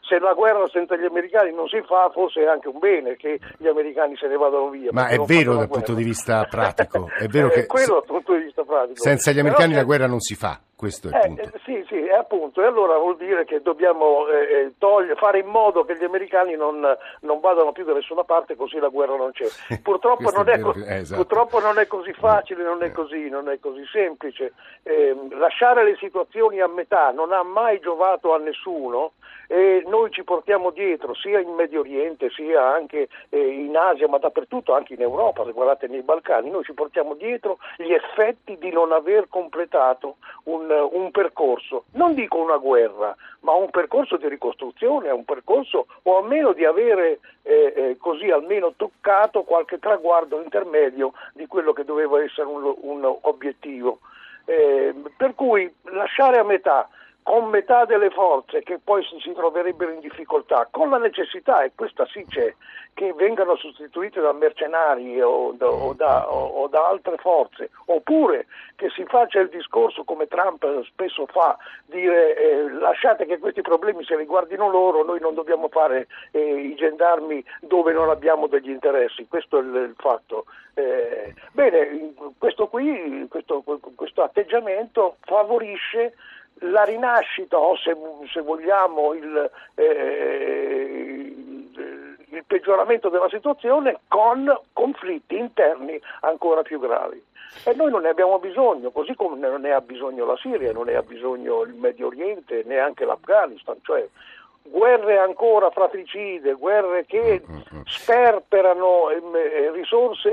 se, 0.00 0.18
la 0.18 0.34
guerra 0.34 0.66
senza 0.68 0.96
gli 0.96 1.04
americani 1.04 1.52
non 1.52 1.68
si 1.68 1.82
fa, 1.86 2.10
forse 2.12 2.42
è 2.42 2.46
anche 2.46 2.68
un 2.68 2.78
bene 2.78 3.16
che 3.16 3.38
gli 3.58 3.66
americani 3.66 4.16
se 4.16 4.28
ne 4.28 4.36
vadano 4.36 4.68
via. 4.70 4.90
Ma 4.92 5.08
è 5.10 5.18
vero 5.18 5.54
dal 5.54 5.68
punto 5.68 5.94
di 5.94 6.04
vista 6.04 6.44
pratico, 6.44 7.08
è 7.18 7.26
vero 7.26 7.48
che 7.48 7.66
quello 7.66 8.04
vista 8.38 8.62
pratico. 8.64 9.00
senza 9.00 9.32
gli 9.32 9.38
americani 9.38 9.70
Però, 9.70 9.80
la 9.80 9.86
guerra 9.86 10.06
non 10.06 10.20
si 10.20 10.34
fa. 10.34 10.60
Questo 10.78 11.08
è 11.08 11.10
il 11.10 11.16
eh, 11.16 11.26
punto. 11.26 11.42
Eh, 11.42 11.60
sì, 11.64 11.84
sì, 11.88 12.08
appunto. 12.08 12.62
E 12.62 12.66
allora 12.66 12.96
vuol 12.98 13.16
dire 13.16 13.44
che 13.44 13.60
dobbiamo 13.62 14.28
eh, 14.28 14.66
eh 14.66 14.74
togli- 14.78 15.12
fare 15.16 15.40
in 15.40 15.48
modo 15.48 15.84
che 15.84 15.96
gli 15.96 16.04
americani 16.04 16.54
non, 16.54 16.86
non, 17.22 17.40
vadano 17.40 17.72
più 17.72 17.84
da 17.84 17.94
nessuna 17.94 18.22
parte 18.22 18.54
così 18.54 18.78
la 18.78 18.86
guerra 18.86 19.16
non 19.16 19.32
c'è. 19.32 19.46
Purtroppo, 19.82 20.30
non 20.30 20.48
è, 20.48 20.60
co- 20.60 20.74
eh, 20.74 20.98
esatto. 20.98 21.24
purtroppo 21.24 21.58
non, 21.58 21.80
è 21.80 21.88
così 21.88 22.12
facile, 22.12 22.62
non 22.62 22.80
è 22.84 22.86
eh. 22.86 22.92
così, 22.92 23.28
non 23.28 23.48
è 23.48 23.58
così 23.58 23.82
semplice. 23.90 24.52
Ehm, 24.84 25.36
lasciare 25.36 25.82
le 25.82 25.96
situazioni 25.98 26.60
a 26.60 26.68
metà 26.68 27.10
non 27.18 27.32
ha 27.32 27.42
mai 27.42 27.80
giovato 27.80 28.32
a 28.32 28.38
nessuno 28.38 29.14
e 29.48 29.82
noi 29.86 30.10
ci 30.10 30.22
portiamo 30.22 30.70
dietro 30.70 31.14
sia 31.14 31.40
in 31.40 31.50
Medio 31.54 31.80
Oriente 31.80 32.28
sia 32.30 32.72
anche 32.74 33.08
eh, 33.30 33.38
in 33.38 33.74
Asia 33.76 34.06
ma 34.06 34.18
dappertutto 34.18 34.74
anche 34.74 34.92
in 34.92 35.00
Europa 35.00 35.44
se 35.44 35.52
guardate 35.52 35.88
nei 35.88 36.02
Balcani 36.02 36.50
noi 36.50 36.62
ci 36.64 36.74
portiamo 36.74 37.14
dietro 37.14 37.58
gli 37.78 37.90
effetti 37.90 38.56
di 38.58 38.70
non 38.70 38.92
aver 38.92 39.26
completato 39.28 40.16
un, 40.44 40.70
un 40.70 41.10
percorso. 41.10 41.84
Non 41.92 42.14
dico 42.14 42.36
una 42.36 42.58
guerra 42.58 43.16
ma 43.40 43.52
un 43.52 43.70
percorso 43.70 44.16
di 44.16 44.28
ricostruzione 44.28 45.10
un 45.10 45.24
percorso 45.24 45.86
o 46.02 46.18
almeno 46.18 46.52
di 46.52 46.64
avere 46.64 47.18
eh, 47.42 47.72
eh, 47.74 47.96
così 47.98 48.30
almeno 48.30 48.74
toccato 48.76 49.42
qualche 49.42 49.78
traguardo 49.78 50.40
intermedio 50.42 51.14
di 51.32 51.46
quello 51.46 51.72
che 51.72 51.84
doveva 51.84 52.22
essere 52.22 52.46
un, 52.46 52.74
un 52.82 53.16
obiettivo. 53.22 54.00
Eh, 54.44 54.94
per 55.16 55.34
cui 55.34 55.70
lasciare 55.84 56.38
a 56.38 56.44
metà 56.44 56.88
con 57.28 57.50
metà 57.50 57.84
delle 57.84 58.08
forze 58.08 58.62
che 58.62 58.78
poi 58.82 59.04
si, 59.04 59.32
troverebbero 59.34 59.90
in 59.90 60.00
difficoltà, 60.00 60.66
con 60.70 60.88
la 60.88 60.96
necessità, 60.96 61.62
e 61.62 61.72
questa 61.74 62.06
sì 62.06 62.24
c'è, 62.24 62.54
che 62.94 63.12
vengano 63.12 63.54
sostituite 63.56 64.18
da 64.18 64.32
mercenari 64.32 65.20
o 65.20 65.52
da, 65.52 65.68
o, 65.68 65.92
da, 65.92 66.32
o 66.32 66.66
da, 66.68 66.88
altre 66.88 67.18
forze, 67.18 67.68
oppure 67.84 68.46
che 68.76 68.88
si 68.88 69.04
faccia 69.04 69.40
il 69.40 69.50
discorso 69.50 70.04
come 70.04 70.26
Trump 70.26 70.64
spesso 70.84 71.26
fa, 71.26 71.58
dire 71.84 72.34
eh, 72.34 72.70
lasciate 72.70 73.26
che 73.26 73.38
questi 73.38 73.60
problemi 73.60 74.02
si 74.04 74.14
riguardino 74.14 74.70
loro, 74.70 75.04
noi 75.04 75.20
non 75.20 75.34
dobbiamo 75.34 75.68
fare 75.68 76.06
eh, 76.30 76.40
i 76.40 76.74
gendarmi 76.76 77.44
dove 77.60 77.92
non 77.92 78.08
abbiamo 78.08 78.46
degli 78.46 78.70
interessi, 78.70 79.28
questo 79.28 79.58
è 79.58 79.60
il, 79.60 79.74
il 79.74 79.94
fatto. 79.98 80.46
Eh, 80.72 81.34
bene, 81.52 82.14
questo 82.38 82.68
qui, 82.68 83.26
questo, 83.28 83.62
questo 83.94 84.22
atteggiamento 84.22 85.16
favorisce 85.26 86.14
la 86.60 86.84
rinascita 86.84 87.58
o 87.58 87.76
se, 87.76 87.96
se 88.32 88.40
vogliamo 88.40 89.12
il, 89.14 89.50
eh, 89.74 91.34
il, 92.30 92.44
peggioramento 92.46 93.08
della 93.08 93.28
situazione 93.28 94.00
con 94.08 94.50
conflitti 94.72 95.36
interni 95.36 96.00
ancora 96.20 96.62
più 96.62 96.80
gravi. 96.80 97.22
E 97.64 97.74
noi 97.74 97.90
non 97.90 98.02
ne 98.02 98.08
abbiamo 98.08 98.38
bisogno, 98.38 98.90
così 98.90 99.14
come 99.14 99.38
non 99.38 99.60
ne 99.60 99.72
ha 99.72 99.80
bisogno 99.80 100.24
la 100.24 100.36
Siria, 100.36 100.72
non 100.72 100.86
ne 100.86 100.96
ha 100.96 101.02
bisogno 101.02 101.62
il 101.62 101.74
Medio 101.74 102.06
Oriente, 102.06 102.62
neanche 102.66 103.04
l'Afghanistan, 103.04 103.78
cioè 103.82 104.06
guerre 104.70 105.18
ancora 105.18 105.70
fratricide, 105.70 106.54
guerre 106.54 107.04
che 107.06 107.42
mm, 107.44 107.54
mm, 107.54 107.78
mm. 107.78 107.80
sperperano 107.86 109.10
ehm, 109.10 109.36
eh, 109.36 109.70
risorse 109.72 110.30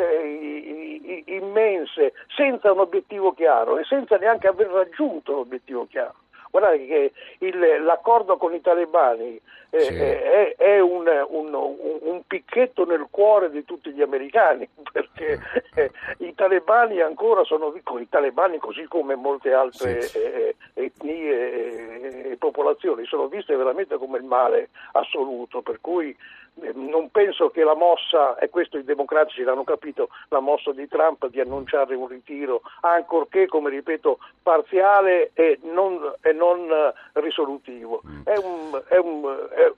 immense 1.25 2.13
senza 2.35 2.71
un 2.71 2.79
obiettivo 2.79 3.33
chiaro 3.33 3.77
e 3.77 3.83
senza 3.83 4.17
neanche 4.17 4.47
aver 4.47 4.67
raggiunto 4.67 5.33
l'obiettivo 5.33 5.87
chiaro. 5.89 6.15
Guardate 6.55 6.85
che 6.85 7.11
il, 7.39 7.83
l'accordo 7.83 8.37
con 8.37 8.53
i 8.53 8.61
talebani 8.61 9.41
eh, 9.71 9.81
sì. 9.81 9.93
è, 9.93 10.55
è 10.55 10.79
un, 10.79 11.05
un, 11.27 11.53
un, 11.53 12.21
picchetto 12.25 12.85
nel 12.85 13.07
cuore 13.09 13.51
di 13.51 13.65
tutti 13.65 13.91
gli 13.91 14.01
americani, 14.01 14.65
perché 14.89 15.37
eh, 15.73 15.91
i 16.19 16.33
talebani 16.33 17.01
ancora 17.01 17.43
sono 17.43 17.73
i 17.75 18.07
talebani 18.07 18.57
così 18.57 18.85
come 18.85 19.15
molte 19.15 19.51
altre 19.51 20.01
sì. 20.03 20.17
eh, 20.17 20.55
etnie 20.75 21.44
popolazioni 22.55 23.05
sono 23.05 23.27
viste 23.27 23.53
veramente 23.53 23.97
come 23.97 24.17
il 24.17 24.23
male 24.23 24.69
assoluto, 24.93 25.61
per 25.61 25.81
cui 25.81 26.15
non 26.73 27.09
penso 27.11 27.49
che 27.49 27.63
la 27.63 27.75
mossa, 27.75 28.37
e 28.37 28.49
questo 28.49 28.77
i 28.77 28.83
democratici 28.83 29.43
l'hanno 29.43 29.63
capito, 29.63 30.09
la 30.29 30.39
mossa 30.39 30.71
di 30.71 30.87
Trump 30.87 31.27
di 31.27 31.39
annunciare 31.41 31.95
un 31.95 32.07
ritiro, 32.07 32.61
ancorché, 32.81 33.45
come 33.47 33.69
ripeto, 33.69 34.19
parziale 34.41 35.31
e 35.33 35.59
non, 35.63 35.99
e 36.21 36.31
non 36.31 36.59
eh, 36.69 37.19
risolutivo. 37.19 38.01
Mm. 38.07 38.21
È, 38.23 38.37
un, 38.37 38.81
è, 38.87 38.97
un, 38.97 39.23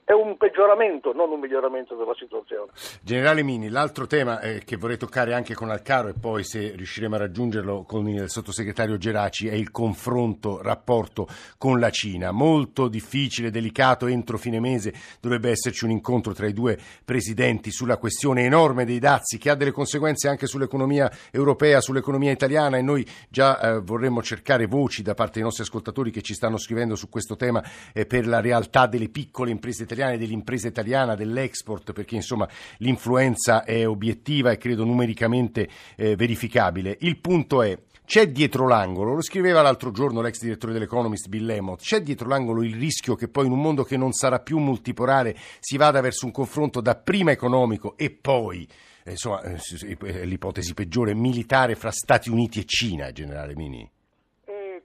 è, 0.04 0.12
un, 0.12 0.36
peggioramento, 0.36 1.12
non 1.12 1.30
un 1.30 1.40
miglioramento 1.40 1.96
della 1.96 2.14
situazione. 2.14 2.70
Generale 3.02 3.42
Mini, 3.42 3.68
l'altro 3.68 4.06
tema 4.06 4.40
eh, 4.40 4.62
che 4.64 4.76
vorrei 4.76 4.96
toccare 4.96 5.34
anche 5.34 5.54
con 5.54 5.70
Alcaro 5.70 6.08
e 6.08 6.14
poi 6.20 6.44
se 6.44 6.74
riusciremo 6.76 7.16
a 7.16 7.18
raggiungerlo 7.18 7.84
con 7.86 8.08
il 8.08 8.28
sottosegretario 8.28 8.98
Geraci 8.98 9.48
è 9.48 9.54
il 9.54 9.70
confronto, 9.70 10.60
rapporto 10.62 11.26
con 11.56 11.80
la 11.80 11.90
Cina. 11.90 12.30
Molto 12.30 12.88
difficile, 12.88 13.50
delicato, 13.50 14.06
entro 14.06 14.38
fine 14.38 14.60
mese 14.60 14.92
dovrebbe 15.20 15.50
esserci 15.50 15.84
un 15.84 15.90
incontro 15.90 16.32
tra 16.32 16.46
i 16.46 16.52
due 16.52 16.67
presidenti 17.04 17.70
sulla 17.70 17.96
questione 17.96 18.42
enorme 18.42 18.84
dei 18.84 18.98
dazi 18.98 19.38
che 19.38 19.50
ha 19.50 19.54
delle 19.54 19.70
conseguenze 19.70 20.28
anche 20.28 20.46
sull'economia 20.46 21.10
europea, 21.30 21.80
sull'economia 21.80 22.32
italiana 22.32 22.76
e 22.76 22.82
noi 22.82 23.06
già 23.28 23.60
eh, 23.60 23.80
vorremmo 23.80 24.22
cercare 24.22 24.66
voci 24.66 25.02
da 25.02 25.14
parte 25.14 25.34
dei 25.34 25.42
nostri 25.42 25.62
ascoltatori 25.62 26.10
che 26.10 26.22
ci 26.22 26.34
stanno 26.34 26.58
scrivendo 26.58 26.96
su 26.96 27.08
questo 27.08 27.36
tema 27.36 27.62
eh, 27.92 28.06
per 28.06 28.26
la 28.26 28.40
realtà 28.40 28.86
delle 28.86 29.08
piccole 29.08 29.50
imprese 29.50 29.84
italiane, 29.84 30.18
dell'impresa 30.18 30.68
italiana, 30.68 31.14
dell'export, 31.14 31.92
perché 31.92 32.16
insomma 32.16 32.48
l'influenza 32.78 33.64
è 33.64 33.86
obiettiva 33.86 34.50
e 34.50 34.58
credo 34.58 34.84
numericamente 34.84 35.68
eh, 35.96 36.16
verificabile. 36.16 36.96
Il 37.00 37.18
punto 37.18 37.62
è 37.62 37.78
c'è 38.08 38.30
dietro 38.30 38.66
l'angolo, 38.66 39.12
lo 39.12 39.20
scriveva 39.20 39.60
l'altro 39.60 39.90
giorno 39.90 40.22
l'ex 40.22 40.40
direttore 40.40 40.72
dell'Economist 40.72 41.28
Bill 41.28 41.50
Emmott, 41.50 41.82
c'è 41.82 42.00
dietro 42.00 42.26
l'angolo 42.26 42.62
il 42.62 42.74
rischio 42.74 43.14
che 43.14 43.28
poi 43.28 43.44
in 43.44 43.52
un 43.52 43.60
mondo 43.60 43.84
che 43.84 43.98
non 43.98 44.12
sarà 44.12 44.40
più 44.40 44.56
multipolare 44.56 45.36
si 45.60 45.76
vada 45.76 46.00
verso 46.00 46.24
un 46.24 46.32
confronto 46.32 46.80
dapprima 46.80 47.32
economico 47.32 47.98
e 47.98 48.08
poi, 48.08 48.66
eh, 49.04 49.10
insomma, 49.10 49.42
eh, 49.42 50.24
l'ipotesi 50.24 50.72
peggiore, 50.72 51.12
militare 51.12 51.74
fra 51.74 51.90
Stati 51.90 52.30
Uniti 52.30 52.60
e 52.60 52.64
Cina, 52.64 53.12
generale 53.12 53.54
Mini? 53.54 53.86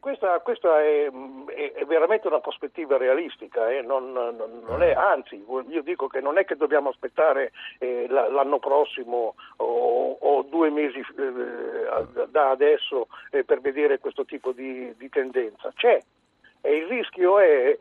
Questa, 0.04 0.38
questa 0.40 0.82
è, 0.82 1.06
è, 1.06 1.86
veramente 1.86 2.28
una 2.28 2.42
prospettiva 2.42 2.98
realistica, 2.98 3.72
eh? 3.72 3.82
non, 3.82 4.12
non, 4.12 4.36
non 4.68 4.84
è, 4.84 4.92
anzi 4.92 5.42
io 5.70 5.82
dico 5.82 6.08
che 6.08 6.20
non 6.20 6.38
è 6.38 6.44
che 6.44 6.58
dobbiamo 6.58 6.90
aspettare 6.90 7.54
eh, 7.80 8.08
l'anno 8.10 8.60
prossimo 8.60 9.36
o, 9.56 10.18
o 10.20 10.42
due 10.42 10.70
mesi 10.70 11.00
eh, 11.00 12.28
da 12.28 12.50
adesso 12.50 13.08
eh, 13.32 13.46
per 13.46 13.62
vedere 13.62 14.00
questo 14.00 14.26
tipo 14.26 14.52
di, 14.52 14.94
di 14.98 15.08
tendenza, 15.08 15.72
c'è 15.74 15.98
e 16.60 16.76
il 16.76 16.88
rischio 16.88 17.40
è 17.40 17.80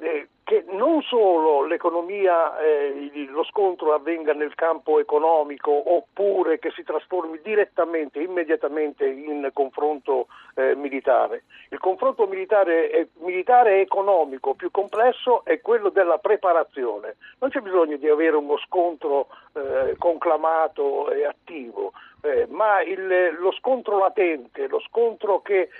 eh, 0.00 0.28
che 0.44 0.64
non 0.68 1.00
solo 1.02 1.64
l'economia, 1.64 2.58
eh, 2.58 3.10
lo 3.28 3.44
scontro 3.44 3.94
avvenga 3.94 4.32
nel 4.32 4.54
campo 4.54 4.98
economico 4.98 5.94
oppure 5.94 6.58
che 6.58 6.70
si 6.72 6.82
trasformi 6.82 7.40
direttamente, 7.42 8.20
immediatamente 8.20 9.06
in 9.06 9.48
confronto 9.52 10.26
eh, 10.56 10.74
militare. 10.74 11.44
Il 11.70 11.78
confronto 11.78 12.26
militare, 12.26 13.08
militare, 13.20 13.80
economico 13.80 14.54
più 14.54 14.70
complesso 14.70 15.44
è 15.44 15.60
quello 15.60 15.90
della 15.90 16.18
preparazione. 16.18 17.16
Non 17.38 17.50
c'è 17.50 17.60
bisogno 17.60 17.96
di 17.96 18.08
avere 18.08 18.36
uno 18.36 18.58
scontro 18.58 19.28
eh, 19.54 19.94
conclamato 19.96 21.10
e 21.12 21.24
attivo, 21.24 21.92
eh, 22.22 22.46
ma 22.50 22.82
il, 22.82 23.36
lo 23.38 23.52
scontro 23.52 23.98
latente, 23.98 24.66
lo 24.66 24.80
scontro 24.80 25.40
che 25.40 25.70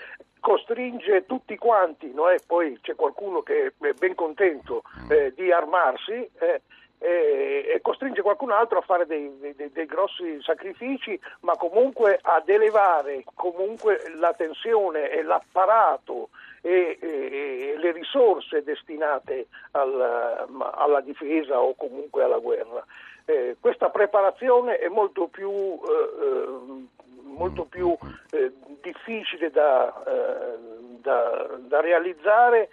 costringe 0.42 1.24
tutti 1.24 1.56
quanti, 1.56 2.12
no? 2.12 2.24
poi 2.48 2.76
c'è 2.82 2.96
qualcuno 2.96 3.42
che 3.42 3.74
è 3.78 3.92
ben 3.92 4.16
contento 4.16 4.82
mm. 5.04 5.12
eh, 5.12 5.32
di 5.36 5.52
armarsi 5.52 6.28
eh, 6.40 6.60
e 6.98 7.78
costringe 7.80 8.22
qualcun 8.22 8.50
altro 8.50 8.78
a 8.78 8.82
fare 8.82 9.06
dei, 9.06 9.30
dei, 9.38 9.70
dei, 9.72 9.86
grossi 9.86 10.40
sacrifici, 10.42 11.18
ma 11.40 11.56
comunque 11.56 12.18
ad 12.20 12.48
elevare 12.48 13.24
comunque 13.34 14.02
la 14.18 14.32
tensione 14.34 15.10
e 15.10 15.22
l'apparato 15.22 16.30
e, 16.60 16.98
e, 17.00 17.06
e 17.06 17.74
le 17.78 17.92
risorse 17.92 18.64
destinate 18.64 19.46
al, 19.72 20.46
alla 20.74 21.00
difesa 21.00 21.60
o 21.60 21.74
comunque 21.74 22.24
alla 22.24 22.38
guerra. 22.38 22.84
Eh, 23.24 23.56
questa 23.60 23.90
preparazione 23.90 24.78
è 24.78 24.88
molto 24.88 25.28
più 25.28 25.50
eh, 25.50 26.10
eh 26.20 27.00
molto 27.22 27.64
più 27.64 27.96
eh, 28.30 28.52
difficile 28.82 29.50
da, 29.50 30.02
eh, 30.04 30.58
da, 31.00 31.58
da 31.58 31.80
realizzare 31.80 32.68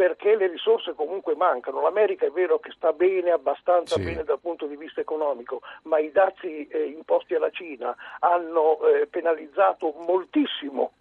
perché 0.00 0.34
le 0.34 0.46
risorse 0.46 0.94
comunque 0.94 1.34
mancano. 1.34 1.82
L'America 1.82 2.24
è 2.24 2.30
vero 2.30 2.58
che 2.58 2.70
sta 2.70 2.94
bene, 2.94 3.32
abbastanza 3.32 3.96
sì. 3.96 4.04
bene 4.04 4.24
dal 4.24 4.40
punto 4.40 4.64
di 4.64 4.74
vista 4.74 5.02
economico, 5.02 5.60
ma 5.82 5.98
i 5.98 6.10
dazi 6.10 6.66
eh, 6.68 6.84
imposti 6.84 7.34
alla 7.34 7.50
Cina 7.50 7.94
hanno 8.20 8.80
eh, 8.86 9.06
penalizzato 9.08 9.94
moltissimo 9.98 10.92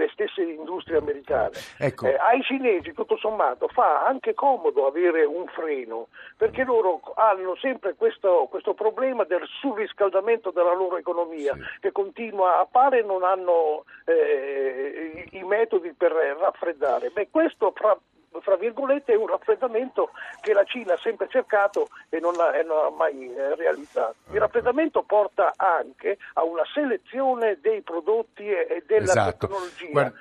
le 0.00 0.08
stesse 0.12 0.42
industrie 0.42 0.98
americane. 0.98 1.52
Ecco. 1.78 2.06
Eh, 2.06 2.16
ai 2.16 2.42
cinesi, 2.42 2.92
tutto 2.92 3.16
sommato, 3.16 3.68
fa 3.68 4.04
anche 4.04 4.34
comodo 4.34 4.86
avere 4.86 5.24
un 5.24 5.46
freno, 5.46 6.08
perché 6.36 6.64
loro 6.64 7.00
hanno 7.14 7.56
sempre 7.56 7.94
questo, 7.94 8.46
questo 8.50 8.74
problema 8.74 9.24
del 9.24 9.46
surriscaldamento 9.60 10.50
della 10.50 10.74
loro 10.74 10.96
economia, 10.96 11.54
sì. 11.54 11.80
che 11.80 11.92
continua 11.92 12.60
a 12.60 12.68
fare 12.70 13.00
e 13.00 13.02
non 13.02 13.22
hanno 13.22 13.84
eh, 14.06 15.28
i, 15.32 15.42
metodi 15.44 15.92
per 15.92 16.12
raffreddare. 16.12 17.10
Beh, 17.10 17.28
questo 17.30 17.72
fra, 17.74 17.98
fra, 18.40 18.56
virgolette 18.56 19.12
è 19.12 19.16
un 19.16 19.26
raffreddamento 19.26 20.10
che 20.40 20.52
la 20.52 20.64
Cina 20.64 20.94
ha 20.94 20.98
sempre 20.98 21.28
cercato 21.28 21.88
e 22.08 22.20
non 22.20 22.38
ha, 22.38 22.56
e 22.56 22.62
non 22.62 22.84
ha 22.84 22.90
mai 22.90 23.32
eh, 23.32 23.54
realizzato. 23.56 24.16
Il 24.30 24.40
raffreddamento 24.40 25.02
porta 25.02 25.54
anche 25.56 26.18
a 26.34 26.44
una 26.44 26.62
selezione 26.72 27.58
dei 27.60 27.82
prodotti 27.82 28.48
e, 28.48 28.66
e 28.68 28.84
della 28.86 29.12
esatto. 29.12 29.46
tecnologia. 29.46 29.90
Guarda 29.90 30.14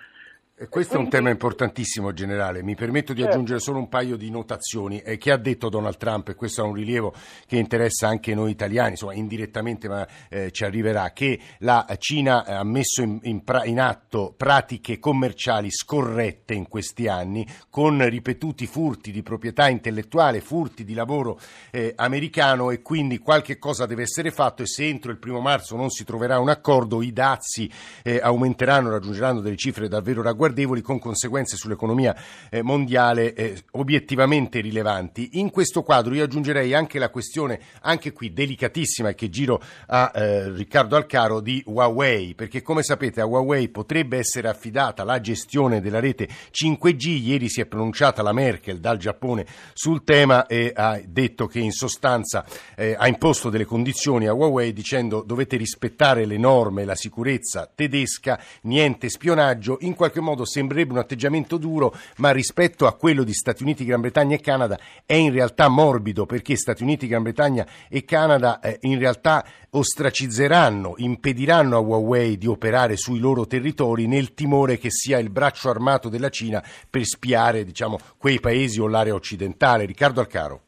questo 0.68 0.96
quindi... 0.96 0.96
è 0.96 0.98
un 0.98 1.10
tema 1.10 1.30
importantissimo, 1.30 2.12
generale. 2.12 2.62
Mi 2.64 2.76
permetto 2.76 3.14
di 3.14 3.20
certo. 3.22 3.36
aggiungere 3.36 3.60
solo 3.60 3.78
un 3.78 3.88
paio 3.88 4.18
di 4.18 4.30
notazioni. 4.30 5.00
Eh, 5.00 5.18
che 5.18 5.32
ha 5.32 5.38
detto 5.38 5.70
Donald 5.70 5.96
Trump, 5.96 6.28
e 6.30 6.36
questo 6.36 6.62
ha 6.62 6.66
un 6.66 6.74
rilievo 6.74 7.14
che 7.46 7.56
interessa 7.56 8.10
anche 8.10 8.36
noi 8.36 8.52
italiani, 8.52 8.92
insomma 8.92 9.14
indirettamente, 9.14 9.88
ma 9.88 10.06
eh, 10.28 10.52
ci 10.52 10.66
arriverà, 10.66 11.12
che 11.14 11.40
la 11.60 11.86
Cina 11.98 12.44
ha 12.44 12.64
messo 12.66 13.02
in, 13.02 13.20
in, 13.24 13.42
in, 13.64 13.80
atto 13.80 14.34
pratiche 14.36 15.00
commerciali 15.00 15.72
scorrette 15.72 16.54
in 16.54 16.68
questi 16.68 17.08
anni, 17.08 17.48
con 17.70 18.08
ripetuti 18.10 18.68
furti 18.68 19.12
di 19.12 19.22
proprietà 19.22 19.70
intellettuale, 19.70 20.42
furti 20.42 20.84
di 20.84 20.94
lavoro 20.94 21.40
eh, 21.72 21.94
americano 21.96 22.72
e 22.72 22.82
quindi 22.82 23.20
qualche 23.20 23.58
cosa 23.58 23.86
deve 23.86 24.02
essere 24.02 24.32
fatto 24.32 24.64
e 24.64 24.68
se 24.68 24.86
entro 24.86 25.12
il 25.12 25.20
primo 25.20 25.40
marzo 25.40 25.78
non 25.78 25.90
si 25.90 26.04
troverà 26.04 26.40
un 26.40 26.50
accordo, 26.50 27.02
i 27.02 27.14
dazi 27.14 27.72
eh, 28.04 28.20
aumenteranno, 28.22 28.90
raggiungeranno 28.90 29.40
delle 29.40 29.56
cifre 29.56 29.88
davvero 29.88 30.22
ragguardevoli 30.22 30.49
ragguardevoli 30.50 30.82
con 30.82 31.00
conseguenze 31.00 31.56
sull'economia 31.56 32.16
eh, 32.50 32.62
mondiale 32.62 33.34
eh, 33.34 33.64
obiettivamente 33.72 34.60
rilevanti. 34.60 35.40
In 35.40 35.52
questo 35.52 35.84
quadro 35.84 36.14
io 36.14 36.24
aggiungerei 36.24 36.74
anche 36.74 37.00
la 37.00 37.10
questione, 37.10 37.60
anche 37.82 38.12
qui 38.12 38.34
delicatissima 38.34 39.14
che 39.14 39.30
giro 39.30 39.62
a 39.88 40.12
eh, 40.14 40.52
Riccardo 40.52 40.96
Alcaro, 40.96 41.40
di 41.40 41.62
Huawei, 41.66 42.34
perché 42.36 42.62
come 42.62 42.84
sapete 42.84 43.22
a 43.22 43.26
Huawei 43.26 43.70
potrebbe 43.70 44.18
essere 44.18 44.48
affidata 44.48 45.04
la 45.04 45.22
gestione 45.22 45.82
della 45.82 46.00
rete 46.00 46.28
5G. 46.52 47.08
Ieri 47.22 47.50
si 47.50 47.62
è 47.62 47.66
pronunciata 47.66 48.22
la 48.24 48.34
Merkel 48.34 48.80
dal 48.80 48.98
Giappone 48.98 49.46
sul 49.74 50.04
tema 50.04 50.48
e 50.48 50.72
ha 50.76 51.00
detto 51.06 51.48
che 51.48 51.60
in 51.60 51.72
sostanza 51.72 52.46
eh, 52.76 52.96
ha 52.98 53.08
imposto 53.08 53.50
delle 53.50 53.66
condizioni 53.66 54.28
a 54.28 54.34
Huawei 54.34 54.74
dicendo 54.74 55.24
dovete 55.26 55.58
rispettare 55.58 56.26
le 56.26 56.38
norme, 56.38 56.86
la 56.86 56.96
sicurezza 56.96 57.70
tedesca, 57.74 58.42
niente 58.64 59.10
spionaggio, 59.10 59.78
in 59.82 59.94
qualche 60.00 60.22
modo 60.22 60.39
modo 60.40 60.46
sembrerebbe 60.46 60.94
un 60.94 61.00
atteggiamento 61.00 61.58
duro, 61.58 61.94
ma 62.18 62.32
rispetto 62.32 62.88
a 62.88 62.94
quello 62.94 63.24
di 63.24 63.34
Stati 63.34 63.64
Uniti, 63.64 63.86
Gran 63.86 64.02
Bretagna 64.02 64.36
e 64.36 64.40
Canada 64.40 64.80
è 65.06 65.14
in 65.14 65.32
realtà 65.32 65.68
morbido 65.68 66.26
perché 66.26 66.56
Stati 66.56 66.84
Uniti, 66.84 67.08
Gran 67.08 67.24
Bretagna 67.24 67.66
e 67.90 68.06
Canada 68.06 68.60
eh, 68.60 68.78
in 68.82 68.98
realtà 68.98 69.46
ostracizzeranno, 69.72 70.94
impediranno 70.98 71.76
a 71.76 71.80
Huawei 71.80 72.38
di 72.38 72.48
operare 72.48 72.96
sui 72.96 73.20
loro 73.20 73.46
territori 73.46 74.08
nel 74.08 74.34
timore 74.34 74.78
che 74.78 74.90
sia 74.90 75.20
il 75.20 75.30
braccio 75.30 75.70
armato 75.70 76.10
della 76.10 76.30
Cina 76.30 76.64
per 76.90 77.06
spiare 77.06 77.64
diciamo, 77.64 78.00
quei 78.18 78.40
paesi 78.40 78.80
o 78.80 78.88
l'area 78.88 79.14
occidentale. 79.14 79.86
Riccardo 79.86 80.22
Alcaro. 80.22 80.62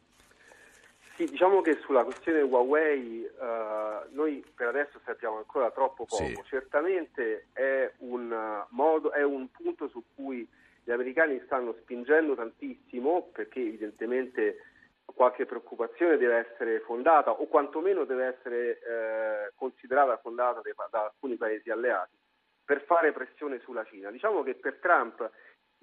Sì, 1.21 1.29
diciamo 1.29 1.61
che 1.61 1.77
sulla 1.81 2.03
questione 2.03 2.41
Huawei 2.41 3.23
uh, 3.23 4.15
noi 4.15 4.43
per 4.55 4.69
adesso 4.69 4.99
sappiamo 5.05 5.37
ancora 5.37 5.69
troppo 5.69 6.05
poco. 6.05 6.23
Sì. 6.23 6.41
Certamente 6.45 7.49
è 7.53 7.91
un, 7.99 8.31
uh, 8.31 8.65
modo, 8.75 9.11
è 9.11 9.21
un 9.21 9.51
punto 9.51 9.87
su 9.87 10.03
cui 10.15 10.47
gli 10.83 10.89
americani 10.89 11.39
stanno 11.45 11.75
spingendo 11.81 12.33
tantissimo 12.33 13.29
perché 13.31 13.59
evidentemente 13.59 14.63
qualche 15.05 15.45
preoccupazione 15.45 16.17
deve 16.17 16.37
essere 16.49 16.79
fondata 16.79 17.29
o 17.29 17.45
quantomeno 17.45 18.03
deve 18.03 18.25
essere 18.25 18.79
eh, 18.79 19.51
considerata 19.55 20.17
fondata 20.17 20.61
da 20.89 21.03
alcuni 21.03 21.35
paesi 21.35 21.69
alleati 21.69 22.17
per 22.65 22.81
fare 22.85 23.11
pressione 23.11 23.59
sulla 23.59 23.83
Cina. 23.83 24.09
Diciamo 24.09 24.41
che 24.41 24.55
per 24.55 24.79
Trump 24.81 25.29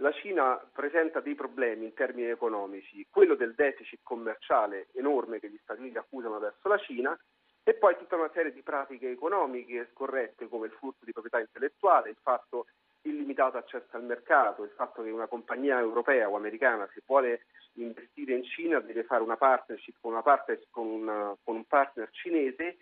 la 0.01 0.13
Cina 0.13 0.57
presenta 0.73 1.21
dei 1.21 1.35
problemi 1.35 1.87
in 1.87 1.95
termini 1.95 2.29
economici, 2.29 3.07
quello 3.11 3.35
del 3.35 3.55
deficit 3.55 4.01
commerciale 4.03 4.89
enorme 4.93 5.41
che 5.41 5.51
gli 5.51 5.59
Stati 5.63 5.81
Uniti 5.81 5.99
accusano 5.99 6.39
verso 6.39 6.69
la 6.69 6.79
Cina 6.79 7.19
e 7.65 7.75
poi 7.75 7.97
tutta 7.97 8.17
una 8.17 8.31
serie 8.33 8.53
di 8.53 8.63
pratiche 8.63 9.11
economiche 9.11 9.89
scorrette 9.93 10.49
come 10.49 10.67
il 10.67 10.73
furto 10.73 11.05
di 11.05 11.13
proprietà 11.13 11.41
intellettuale, 11.41 12.11
il 12.11 12.19
fatto 12.23 12.67
illimitato 13.03 13.57
accesso 13.57 13.97
al 13.97 14.05
mercato, 14.05 14.63
il 14.63 14.71
fatto 14.71 15.03
che 15.03 15.11
una 15.11 15.27
compagnia 15.27 15.79
europea 15.79 16.29
o 16.29 16.37
americana 16.37 16.89
se 16.93 17.03
vuole 17.05 17.43
investire 17.75 18.35
in 18.35 18.45
Cina 18.45 18.81
deve 18.81 19.05
fare 19.05 19.23
una 19.23 19.37
partnership 19.37 19.97
con, 20.01 20.13
una 20.13 20.23
partner, 20.23 20.61
con, 20.71 20.87
una, 20.87 21.37
con 21.43 21.57
un 21.57 21.65
partner 21.65 22.09
cinese 22.11 22.79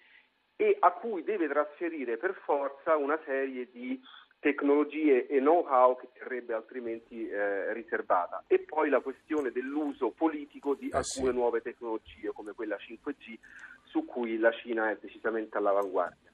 e 0.57 0.77
a 0.81 0.91
cui 0.93 1.23
deve 1.23 1.49
trasferire 1.49 2.17
per 2.17 2.35
forza 2.45 2.97
una 2.97 3.19
serie 3.25 3.69
di 3.71 4.01
tecnologie 4.47 5.27
e 5.27 5.41
know-how 5.41 5.97
che 5.97 6.07
terrebbe 6.13 6.55
altrimenti 6.55 7.29
eh, 7.29 7.73
riservata. 7.73 8.45
E 8.47 8.61
poi 8.61 8.89
la 8.89 9.01
questione 9.01 9.51
dell'uso 9.51 10.11
politico 10.11 10.75
di 10.75 10.89
eh 10.89 10.99
alcune 10.99 11.31
sì. 11.31 11.37
nuove 11.37 11.63
tecnologie 11.63 12.31
come 12.33 12.53
quella 12.53 12.77
5G 12.77 13.39
su 13.83 14.05
cui 14.05 14.39
la 14.39 14.53
Cina 14.53 14.91
è 14.91 14.99
decisamente 15.01 15.59
all'avanguardia. 15.59 16.31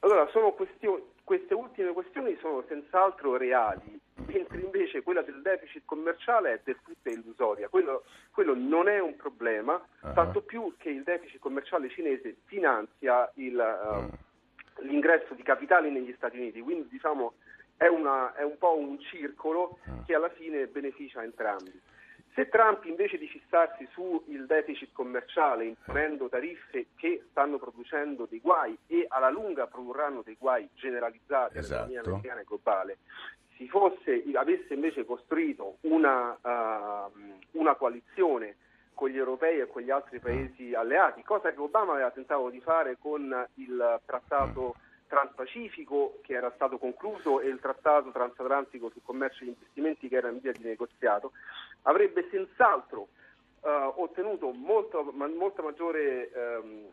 Allora, 0.00 0.26
questioni, 0.52 1.02
queste 1.22 1.52
ultime 1.52 1.92
questioni 1.92 2.34
sono 2.40 2.64
senz'altro 2.66 3.36
reali, 3.36 4.00
mentre 4.26 4.60
invece 4.60 5.02
quella 5.02 5.20
del 5.20 5.42
deficit 5.42 5.82
commerciale 5.84 6.54
è 6.54 6.60
del 6.64 6.78
tutto 6.82 7.10
illusoria. 7.10 7.68
Quello, 7.68 8.04
quello, 8.30 8.54
non 8.54 8.88
è 8.88 9.00
un 9.00 9.16
problema, 9.16 9.74
uh-huh. 9.74 10.14
tanto 10.14 10.40
più 10.40 10.72
che 10.78 10.88
il 10.88 11.02
deficit 11.02 11.40
commerciale 11.40 11.90
cinese 11.90 12.36
finanzia 12.46 13.30
il, 13.34 13.56
uh, 13.56 14.16
l'ingresso 14.80 15.34
di 15.34 15.42
capitali 15.42 15.90
negli 15.90 16.12
Stati 16.16 16.38
Uniti, 16.38 16.60
quindi 16.60 16.88
diciamo 16.88 17.34
è, 17.76 17.86
una, 17.86 18.34
è 18.34 18.42
un 18.42 18.58
po' 18.58 18.76
un 18.76 18.98
circolo 19.00 19.78
uh-huh. 19.84 20.04
che 20.04 20.14
alla 20.14 20.30
fine 20.30 20.66
beneficia 20.66 21.22
entrambi. 21.22 21.80
Se 22.34 22.48
Trump 22.48 22.84
invece 22.84 23.18
di 23.18 23.26
fissarsi 23.26 23.88
sul 23.90 24.22
deficit 24.46 24.92
commerciale 24.92 25.64
imponendo 25.64 26.28
tariffe 26.28 26.86
che 26.94 27.24
stanno 27.30 27.58
producendo 27.58 28.26
dei 28.26 28.38
guai 28.38 28.78
e 28.86 29.06
alla 29.08 29.28
lunga 29.28 29.66
produrranno 29.66 30.22
dei 30.22 30.36
guai 30.38 30.68
generalizzati 30.74 31.58
esatto. 31.58 31.82
all'economia 31.82 32.02
americana 32.02 32.40
e 32.40 32.44
globale, 32.44 32.98
si 33.56 33.68
fosse, 33.68 34.22
avesse 34.34 34.74
invece 34.74 35.04
costruito 35.04 35.78
una, 35.80 36.38
uh, 36.40 37.12
una 37.58 37.74
coalizione 37.74 38.56
con 38.98 39.10
gli 39.10 39.16
europei 39.16 39.60
e 39.60 39.68
con 39.68 39.82
gli 39.82 39.90
altri 39.90 40.18
paesi 40.18 40.74
alleati, 40.74 41.22
cosa 41.22 41.52
che 41.52 41.60
Obama 41.60 41.92
aveva 41.92 42.10
tentato 42.10 42.50
di 42.50 42.58
fare 42.58 42.96
con 42.98 43.46
il 43.54 44.00
trattato 44.04 44.74
transpacifico 45.06 46.18
che 46.20 46.32
era 46.34 46.50
stato 46.56 46.78
concluso 46.78 47.40
e 47.40 47.46
il 47.46 47.60
trattato 47.60 48.10
transatlantico 48.10 48.90
sul 48.90 49.02
commercio 49.04 49.44
e 49.44 49.46
gli 49.46 49.50
investimenti 49.50 50.08
che 50.08 50.16
era 50.16 50.30
in 50.30 50.40
via 50.40 50.50
di 50.50 50.64
negoziato, 50.64 51.30
avrebbe 51.82 52.26
senz'altro 52.28 53.06
eh, 53.62 53.68
ottenuto 53.68 54.50
molto, 54.50 55.04
ma, 55.14 55.28
molta 55.28 55.62
maggiore 55.62 56.32
ehm, 56.32 56.86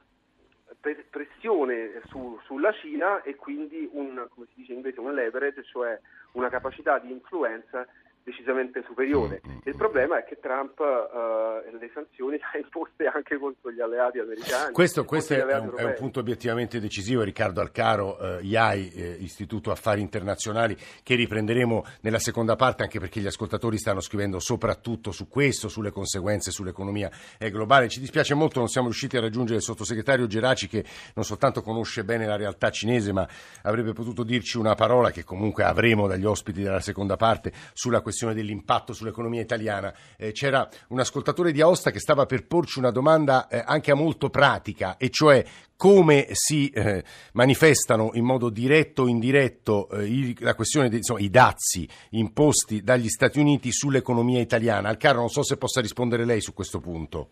pressione 1.10 2.02
su, 2.06 2.40
sulla 2.44 2.72
Cina 2.74 3.24
e 3.24 3.36
quindi 3.36 3.90
un, 3.94 4.28
come 4.30 4.46
si 4.50 4.58
dice 4.58 4.74
in 4.74 4.78
inglese, 4.78 5.00
un 5.00 5.12
leverage, 5.12 5.64
cioè 5.64 6.00
una 6.34 6.50
capacità 6.50 7.00
di 7.00 7.10
influenza 7.10 7.88
decisamente 8.26 8.84
superiore. 8.88 9.40
Mm, 9.48 9.52
mm, 9.52 9.58
Il 9.66 9.76
problema 9.76 10.18
è 10.18 10.24
che 10.24 10.40
Trump 10.42 10.80
uh, 10.80 11.78
le 11.78 11.92
sanzioni 11.94 12.38
le 12.42 12.44
ha 12.54 12.58
imposte 12.58 13.06
anche 13.06 13.38
contro 13.38 13.72
gli 13.72 13.80
alleati 13.80 14.18
americani. 14.18 14.74
Questo, 14.74 15.06
questo 15.06 15.36
è, 15.36 15.58
un, 15.58 15.74
è, 15.78 15.84
un, 15.84 15.94
punto 15.96 16.22
obiettivamente 16.22 16.80
decisivo, 16.80 17.22
Riccardo 17.22 17.62
Alcaro, 17.62 18.18
uh, 18.20 18.44
IAI, 18.44 18.92
eh, 18.96 19.18
Istituto 19.20 19.70
Affari 19.70 20.02
Internazionali, 20.02 20.76
che 21.04 21.14
riprenderemo 21.14 21.86
nella 22.02 22.18
seconda 22.18 22.56
parte 22.56 22.82
anche 22.82 23.00
perché 23.00 23.20
gli 23.20 23.28
ascoltatori 23.28 23.78
stanno 23.78 24.02
scrivendo 24.02 24.40
soprattutto 24.40 25.12
su 25.12 25.28
questo, 25.28 25.68
sulle 25.68 25.92
conseguenze 25.92 26.50
sull'economia 26.50 27.12
eh, 27.38 27.52
globale. 27.52 27.90
Ci 27.90 28.00
dispiace 28.00 28.34
molto, 28.34 28.58
non 28.58 28.70
siamo 28.70 28.88
riusciti 28.88 29.18
a 29.18 29.22
raggiungere 29.22 29.58
il 29.58 29.64
sottosegretario 29.64 30.26
Geraci 30.26 30.68
che 30.68 30.84
non 31.14 31.24
soltanto 31.24 31.62
conosce 31.62 32.04
bene 32.04 32.26
la 32.26 32.38
realtà 32.38 32.72
cinese, 32.72 33.14
ma 33.14 33.28
avrebbe 33.62 33.94
potuto 33.94 34.24
dirci 34.24 34.58
una 34.58 34.74
parola 34.74 35.12
che 35.12 35.24
comunque 35.24 35.64
avremo 35.64 36.08
dagli 36.08 36.26
ospiti 36.26 36.64
della 36.64 36.80
seconda 36.80 37.18
parte 37.18 37.52
sulla 37.74 38.02
questione 38.02 38.14
questione 38.16 38.34
dell'impatto 38.34 38.94
sull'economia 38.94 39.42
italiana. 39.42 39.94
Eh, 40.18 40.32
c'era 40.32 40.68
un 40.88 41.00
ascoltatore 41.02 41.52
di 41.52 41.60
Aosta 41.60 41.92
che 41.92 42.00
stava 42.00 42.26
per 42.26 42.48
porci 42.48 42.80
una 42.80 42.92
domanda 42.92 43.50
eh, 43.50 43.62
anche 43.66 43.94
molto 43.94 44.30
pratica, 44.30 44.96
e 44.96 45.10
cioè 45.10 45.44
come 45.76 46.28
si 46.32 46.70
eh, 46.70 47.04
manifestano 47.34 48.12
in 48.14 48.24
modo 48.24 48.50
diretto 48.50 49.02
o 49.04 49.08
indiretto 49.08 49.90
eh, 49.90 50.06
i, 50.06 50.36
la 50.40 50.56
questione 50.56 50.88
dei 50.88 51.02
dazi 51.30 51.88
imposti 52.12 52.82
dagli 52.82 53.10
Stati 53.10 53.40
Uniti 53.40 53.74
sull'economia 53.74 54.40
italiana. 54.40 54.88
Alcaro, 54.88 55.20
non 55.20 55.30
so 55.30 55.44
se 55.44 55.58
possa 55.58 55.82
rispondere 55.82 56.24
lei 56.24 56.40
su 56.40 56.54
questo 56.54 56.80
punto. 56.80 57.30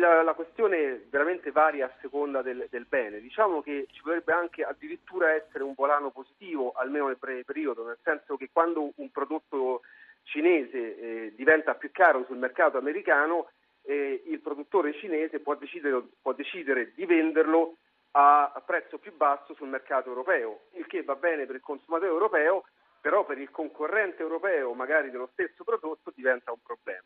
La, 0.00 0.22
la, 0.22 0.32
questione 0.32 1.04
veramente 1.10 1.50
varia 1.50 1.84
a 1.84 1.92
seconda 2.00 2.40
del, 2.40 2.66
del, 2.70 2.86
bene. 2.86 3.20
Diciamo 3.20 3.60
che 3.60 3.86
ci 3.92 4.00
potrebbe 4.00 4.32
anche 4.32 4.62
addirittura 4.62 5.32
essere 5.32 5.62
un 5.62 5.74
volano 5.74 6.10
positivo, 6.10 6.72
almeno 6.72 7.08
nel 7.08 7.18
breve 7.18 7.44
periodo, 7.44 7.84
nel 7.84 7.98
senso 8.02 8.38
che 8.38 8.48
quando 8.50 8.92
un 8.94 9.10
prodotto 9.10 9.82
cinese 10.22 10.78
eh, 10.78 11.34
diventa 11.36 11.74
più 11.74 11.90
caro 11.92 12.24
sul 12.24 12.38
mercato 12.38 12.78
americano, 12.78 13.50
eh, 13.82 14.22
il 14.26 14.40
produttore 14.40 14.94
cinese 14.94 15.40
può 15.40 15.54
decidere, 15.54 16.02
può 16.22 16.32
decidere 16.32 16.92
di 16.94 17.04
venderlo 17.04 17.76
a, 18.12 18.52
a 18.54 18.60
prezzo 18.62 18.96
più 18.96 19.14
basso 19.14 19.52
sul 19.54 19.68
mercato 19.68 20.08
europeo, 20.08 20.60
il 20.72 20.86
che 20.86 21.02
va 21.02 21.14
bene 21.14 21.44
per 21.44 21.56
il 21.56 21.60
consumatore 21.60 22.10
europeo, 22.10 22.64
però 23.02 23.26
per 23.26 23.38
il 23.38 23.50
concorrente 23.50 24.22
europeo, 24.22 24.72
magari 24.72 25.10
dello 25.10 25.28
stesso 25.32 25.62
prodotto, 25.62 26.10
diventa 26.14 26.52
un 26.52 26.62
problema. 26.62 27.04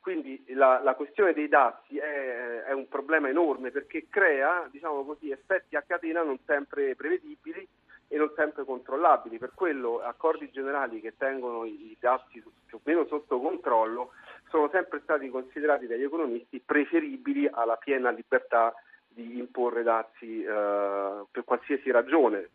Quindi 0.00 0.42
la, 0.48 0.80
la 0.82 0.94
questione 0.94 1.34
dei 1.34 1.48
dazi 1.48 1.98
è, 1.98 2.62
è, 2.62 2.72
un 2.72 2.88
problema 2.88 3.28
enorme 3.28 3.70
perché 3.70 4.06
crea 4.08 4.66
diciamo 4.70 5.04
così, 5.04 5.30
effetti 5.30 5.76
a 5.76 5.82
catena 5.82 6.22
non 6.22 6.38
sempre 6.46 6.94
prevedibili 6.96 7.66
e 8.08 8.16
non 8.16 8.32
sempre 8.34 8.64
controllabili. 8.64 9.38
Per 9.38 9.52
quello 9.54 10.00
accordi 10.00 10.50
generali 10.50 11.00
che 11.00 11.16
tengono 11.18 11.66
i 11.66 11.94
dazi 12.00 12.42
più 12.66 12.78
o 12.78 12.80
meno 12.84 13.04
sotto 13.06 13.40
controllo 13.40 14.12
sono 14.48 14.68
sempre 14.72 15.00
stati 15.02 15.28
considerati 15.28 15.86
dagli 15.86 16.02
economisti 16.02 16.60
preferibili 16.64 17.46
alla 17.50 17.76
piena 17.76 18.10
libertà 18.10 18.74
di 19.06 19.38
imporre 19.38 19.82
dazi 19.82 20.42
eh, 20.42 21.24
per 21.30 21.44
qualsiasi 21.44 21.90
ragione, 21.90 22.48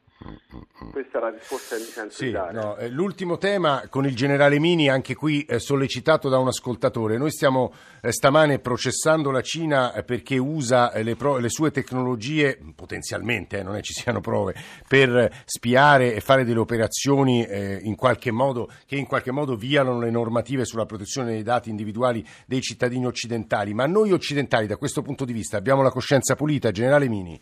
questa 0.91 1.17
è 1.17 1.21
la 1.21 1.29
risposta 1.29 1.75
che 1.75 1.81
mi 1.81 1.87
sento 1.87 2.13
sì. 2.13 2.31
No, 2.31 2.77
eh, 2.77 2.87
l'ultimo 2.87 3.37
tema 3.37 3.85
con 3.89 4.05
il 4.05 4.15
generale 4.15 4.59
Mini, 4.59 4.89
anche 4.89 5.13
qui 5.13 5.43
eh, 5.43 5.59
sollecitato 5.59 6.29
da 6.29 6.37
un 6.37 6.47
ascoltatore. 6.47 7.17
Noi 7.17 7.31
stiamo 7.31 7.73
eh, 8.01 8.13
stamane 8.13 8.59
processando 8.59 9.29
la 9.29 9.41
Cina 9.41 9.91
perché 10.05 10.37
usa 10.37 10.91
le, 11.01 11.17
pro- 11.17 11.37
le, 11.37 11.49
sue 11.49 11.69
tecnologie, 11.69 12.57
potenzialmente, 12.73 13.61
non 13.61 13.75
è 13.75 13.81
ci 13.81 13.91
siano 13.91 14.21
prove, 14.21 14.55
per 14.87 15.43
spiare 15.43 16.15
e 16.15 16.21
fare 16.21 16.45
delle 16.45 16.59
operazioni 16.59 17.45
in 17.81 17.95
qualche 17.95 18.31
modo, 18.31 18.69
che 18.85 18.95
in 18.95 19.05
qualche 19.05 19.31
modo 19.31 19.55
violano 19.55 19.99
le 19.99 20.09
normative 20.09 20.65
sulla 20.65 20.85
protezione 20.85 21.31
dei 21.31 21.43
dati 21.43 21.69
individuali 21.69 22.25
dei 22.45 22.61
cittadini 22.61 23.05
occidentali. 23.05 23.73
Ma 23.73 23.85
noi 23.85 24.11
occidentali, 24.11 24.65
da 24.65 24.77
questo 24.77 25.01
punto 25.01 25.25
di 25.25 25.33
vista, 25.33 25.57
abbiamo 25.57 25.81
la 25.81 25.91
coscienza 25.91 26.35
pulita, 26.35 26.71
generale 26.71 27.07
Mini? 27.09 27.39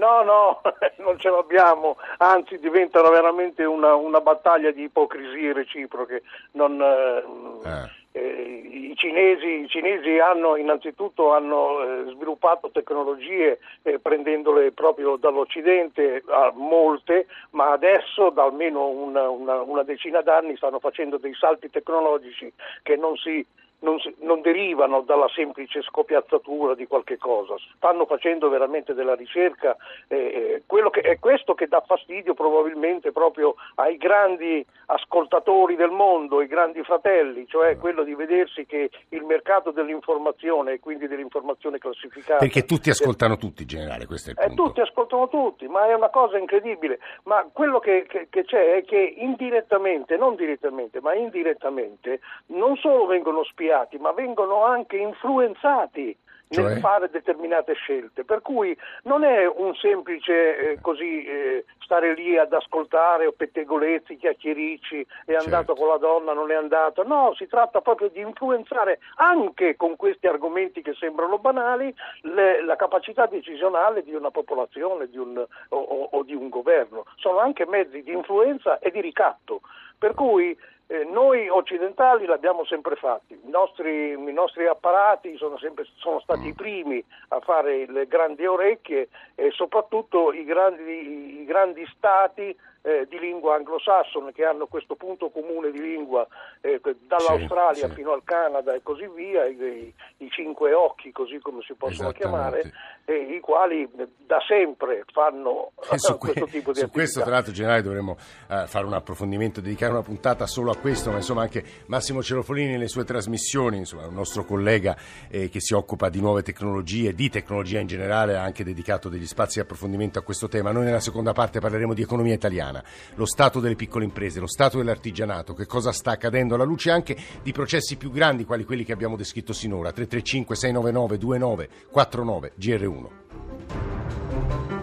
No, 0.00 0.22
no, 0.22 0.62
non 1.04 1.18
ce 1.18 1.28
l'abbiamo, 1.28 1.98
anzi 2.16 2.58
diventano 2.58 3.10
veramente 3.10 3.64
una, 3.64 3.94
una 3.94 4.22
battaglia 4.22 4.70
di 4.70 4.84
ipocrisie 4.84 5.52
reciproche. 5.52 6.22
Non, 6.52 6.80
eh. 6.80 7.98
Eh, 8.12 8.88
i, 8.90 8.96
cinesi, 8.96 9.60
i, 9.60 9.68
cinesi, 9.68 10.18
hanno 10.18 10.56
innanzitutto 10.56 11.32
hanno, 11.32 11.82
eh, 11.82 12.12
sviluppato 12.14 12.70
tecnologie 12.70 13.60
eh, 13.82 14.00
prendendole 14.00 14.72
proprio 14.72 15.16
dall'Occidente, 15.16 16.24
molte, 16.54 17.26
ma 17.50 17.70
adesso 17.70 18.30
da 18.30 18.44
almeno 18.44 18.88
una, 18.88 19.28
una, 19.28 19.60
una 19.60 19.82
decina 19.84 20.22
d'anni 20.22 20.56
stanno 20.56 20.80
facendo 20.80 21.18
dei 21.18 21.34
salti 21.34 21.70
tecnologici 21.70 22.50
che 22.82 22.96
non 22.96 23.16
si 23.16 23.46
non, 23.80 23.98
non, 24.20 24.40
derivano 24.40 25.02
dalla 25.02 25.28
semplice 25.28 25.82
scopiazzatura 25.82 26.74
di 26.74 26.86
qualche 26.86 27.18
cosa, 27.18 27.54
stanno 27.76 28.06
facendo 28.06 28.48
veramente 28.48 28.94
della 28.94 29.14
ricerca, 29.14 29.76
eh, 30.08 30.62
che, 30.66 31.00
è 31.00 31.18
questo 31.18 31.54
che 31.54 31.68
dà 31.68 31.82
fastidio 31.86 32.34
probabilmente 32.34 33.12
proprio 33.12 33.54
ai 33.76 33.96
grandi 33.96 34.64
ascoltatori 34.86 35.76
del 35.76 35.90
mondo, 35.90 36.38
ai 36.38 36.46
grandi 36.46 36.82
fratelli, 36.82 37.46
cioè 37.46 37.78
quello 37.78 38.02
di 38.02 38.14
vedersi 38.14 38.66
che 38.66 38.90
il 39.10 39.22
mercato 39.24 39.70
dell'informazione 39.70 40.72
e 40.72 40.80
quindi 40.80 41.06
dell'informazione 41.06 41.78
classificata... 41.78 42.38
Perché 42.38 42.64
tutti 42.64 42.90
ascoltano 42.90 43.36
tutti 43.36 43.62
in 43.62 43.68
generale, 43.68 44.06
questo 44.06 44.30
è 44.30 44.32
il 44.32 44.38
eh, 44.38 44.46
punto. 44.46 44.62
Eh, 44.62 44.66
tutti 44.66 44.80
ascoltano 44.80 45.28
tutti, 45.28 45.68
ma 45.68 45.86
è 45.86 45.94
una 45.94 46.10
cosa 46.10 46.38
incredibile, 46.38 46.98
ma 47.24 47.48
quello 47.52 47.78
che, 47.78 48.06
che, 48.08 48.26
che 48.28 48.44
c'è 48.44 48.74
è 48.74 48.84
che 48.84 49.14
indirettamente, 49.18 50.16
non 50.16 50.34
direttamente, 50.34 51.00
ma 51.00 51.14
indirettamente, 51.14 52.20
non 52.46 52.76
solo 52.76 53.06
vengono 53.06 53.44
spiati, 53.70 53.98
ma 53.98 54.12
vengono 54.12 54.64
anche 54.64 54.96
influenzati 54.96 56.16
cioè? 56.48 56.64
nel 56.64 56.78
fare 56.80 57.08
determinate 57.10 57.74
scelte. 57.74 58.24
Per 58.24 58.42
cui 58.42 58.76
non 59.04 59.22
è 59.22 59.46
un 59.46 59.72
semplice 59.76 60.72
eh, 60.72 60.80
così 60.80 61.24
eh, 61.24 61.64
stare 61.78 62.14
lì 62.14 62.36
ad 62.36 62.52
ascoltare 62.52 63.26
o 63.26 63.32
pettegolezzi, 63.32 64.16
chiacchiericci, 64.16 65.06
è 65.26 65.34
andato 65.34 65.66
certo. 65.66 65.74
con 65.74 65.88
la 65.88 65.98
donna, 65.98 66.32
non 66.32 66.50
è 66.50 66.54
andato. 66.54 67.04
No, 67.06 67.32
si 67.36 67.46
tratta 67.46 67.80
proprio 67.80 68.08
di 68.08 68.20
influenzare 68.20 68.98
anche 69.16 69.76
con 69.76 69.94
questi 69.94 70.26
argomenti 70.26 70.82
che 70.82 70.94
sembrano 70.94 71.38
banali 71.38 71.94
le, 72.22 72.64
la 72.64 72.74
capacità 72.74 73.26
decisionale 73.26 74.02
di 74.02 74.14
una 74.14 74.32
popolazione 74.32 75.08
di 75.08 75.18
un, 75.18 75.38
o, 75.38 75.76
o, 75.76 76.08
o 76.10 76.22
di 76.24 76.34
un 76.34 76.48
governo. 76.48 77.04
Sono 77.14 77.38
anche 77.38 77.64
mezzi 77.66 78.02
di 78.02 78.10
influenza 78.10 78.80
e 78.80 78.90
di 78.90 79.00
ricatto. 79.00 79.60
Per 79.96 80.14
cui 80.14 80.56
eh, 80.90 81.04
noi 81.04 81.48
occidentali 81.48 82.26
l'abbiamo 82.26 82.64
sempre 82.64 82.96
fatto, 82.96 83.32
I 83.32 83.38
nostri, 83.44 84.10
i 84.10 84.32
nostri 84.32 84.66
apparati 84.66 85.36
sono, 85.36 85.56
sempre, 85.56 85.86
sono, 85.98 86.18
stati 86.18 86.48
i 86.48 86.52
primi 86.52 87.02
a 87.28 87.38
fare 87.38 87.86
le 87.86 88.08
grandi 88.08 88.44
orecchie 88.44 89.08
e 89.36 89.52
soprattutto 89.52 90.32
i 90.32 90.42
grandi, 90.42 91.42
i 91.42 91.44
grandi 91.44 91.86
stati 91.96 92.56
eh, 92.82 93.06
di 93.08 93.18
lingua 93.18 93.56
anglosassone 93.56 94.32
che 94.32 94.44
hanno 94.44 94.66
questo 94.66 94.94
punto 94.94 95.28
comune 95.30 95.70
di 95.70 95.80
lingua 95.80 96.26
eh, 96.60 96.80
dall'Australia 97.06 97.84
sì, 97.84 97.88
sì. 97.88 97.94
fino 97.94 98.12
al 98.12 98.22
Canada 98.24 98.74
e 98.74 98.82
così 98.82 99.06
via, 99.14 99.44
i, 99.44 99.92
i, 100.18 100.30
cinque 100.30 100.72
occhi 100.72 101.12
così 101.12 101.38
come 101.40 101.60
si 101.62 101.74
possono 101.74 102.12
chiamare, 102.12 102.72
eh, 103.04 103.34
i 103.36 103.40
quali 103.40 103.88
da 104.26 104.38
sempre 104.48 105.04
fanno 105.12 105.72
questo 105.76 106.16
que- 106.16 106.32
tipo 106.32 106.46
di 106.46 106.54
su 106.54 106.68
attività. 106.68 106.86
Su 106.86 106.90
questo 106.90 107.20
tra 107.20 107.30
l'altro 107.30 107.52
generale 107.52 107.82
dovremmo 107.82 108.12
uh, 108.12 108.66
fare 108.66 108.86
un 108.86 108.94
approfondimento, 108.94 109.60
dedicare 109.60 109.92
una 109.92 110.02
puntata 110.02 110.46
solo 110.46 110.70
a 110.70 110.76
questo, 110.76 111.10
ma 111.10 111.16
insomma 111.16 111.42
anche 111.42 111.62
Massimo 111.86 112.22
Cerofolini 112.22 112.70
nelle 112.70 112.88
sue 112.88 113.04
trasmissioni, 113.04 113.76
insomma 113.76 114.06
un 114.06 114.14
nostro 114.14 114.44
collega 114.44 114.96
eh, 115.28 115.50
che 115.50 115.60
si 115.60 115.74
occupa 115.74 116.08
di 116.08 116.20
nuove 116.20 116.42
tecnologie, 116.42 117.12
di 117.12 117.28
tecnologia 117.28 117.78
in 117.78 117.86
generale, 117.86 118.36
ha 118.36 118.42
anche 118.42 118.64
dedicato 118.64 119.10
degli 119.10 119.26
spazi 119.26 119.58
di 119.58 119.64
approfondimento 119.64 120.18
a 120.18 120.22
questo 120.22 120.48
tema. 120.48 120.72
Noi 120.72 120.84
nella 120.84 121.00
seconda 121.00 121.32
parte 121.32 121.60
parleremo 121.60 121.92
di 121.92 122.02
economia 122.02 122.34
italiana 122.34 122.69
italiana, 122.70 122.84
lo 123.14 123.26
stato 123.26 123.60
delle 123.60 123.74
piccole 123.74 124.04
imprese, 124.04 124.40
lo 124.40 124.46
stato 124.46 124.78
dell'artigianato, 124.78 125.52
che 125.54 125.66
cosa 125.66 125.92
sta 125.92 126.12
accadendo 126.12 126.54
alla 126.54 126.64
luce 126.64 126.90
anche 126.90 127.16
di 127.42 127.52
processi 127.52 127.96
più 127.96 128.10
grandi 128.10 128.44
quali 128.44 128.64
quelli 128.64 128.84
che 128.84 128.92
abbiamo 128.92 129.16
descritto 129.16 129.52
sinora. 129.52 129.92
335 129.92 130.56
699 130.56 131.18
2949 131.18 132.52
GR1. 132.58 134.79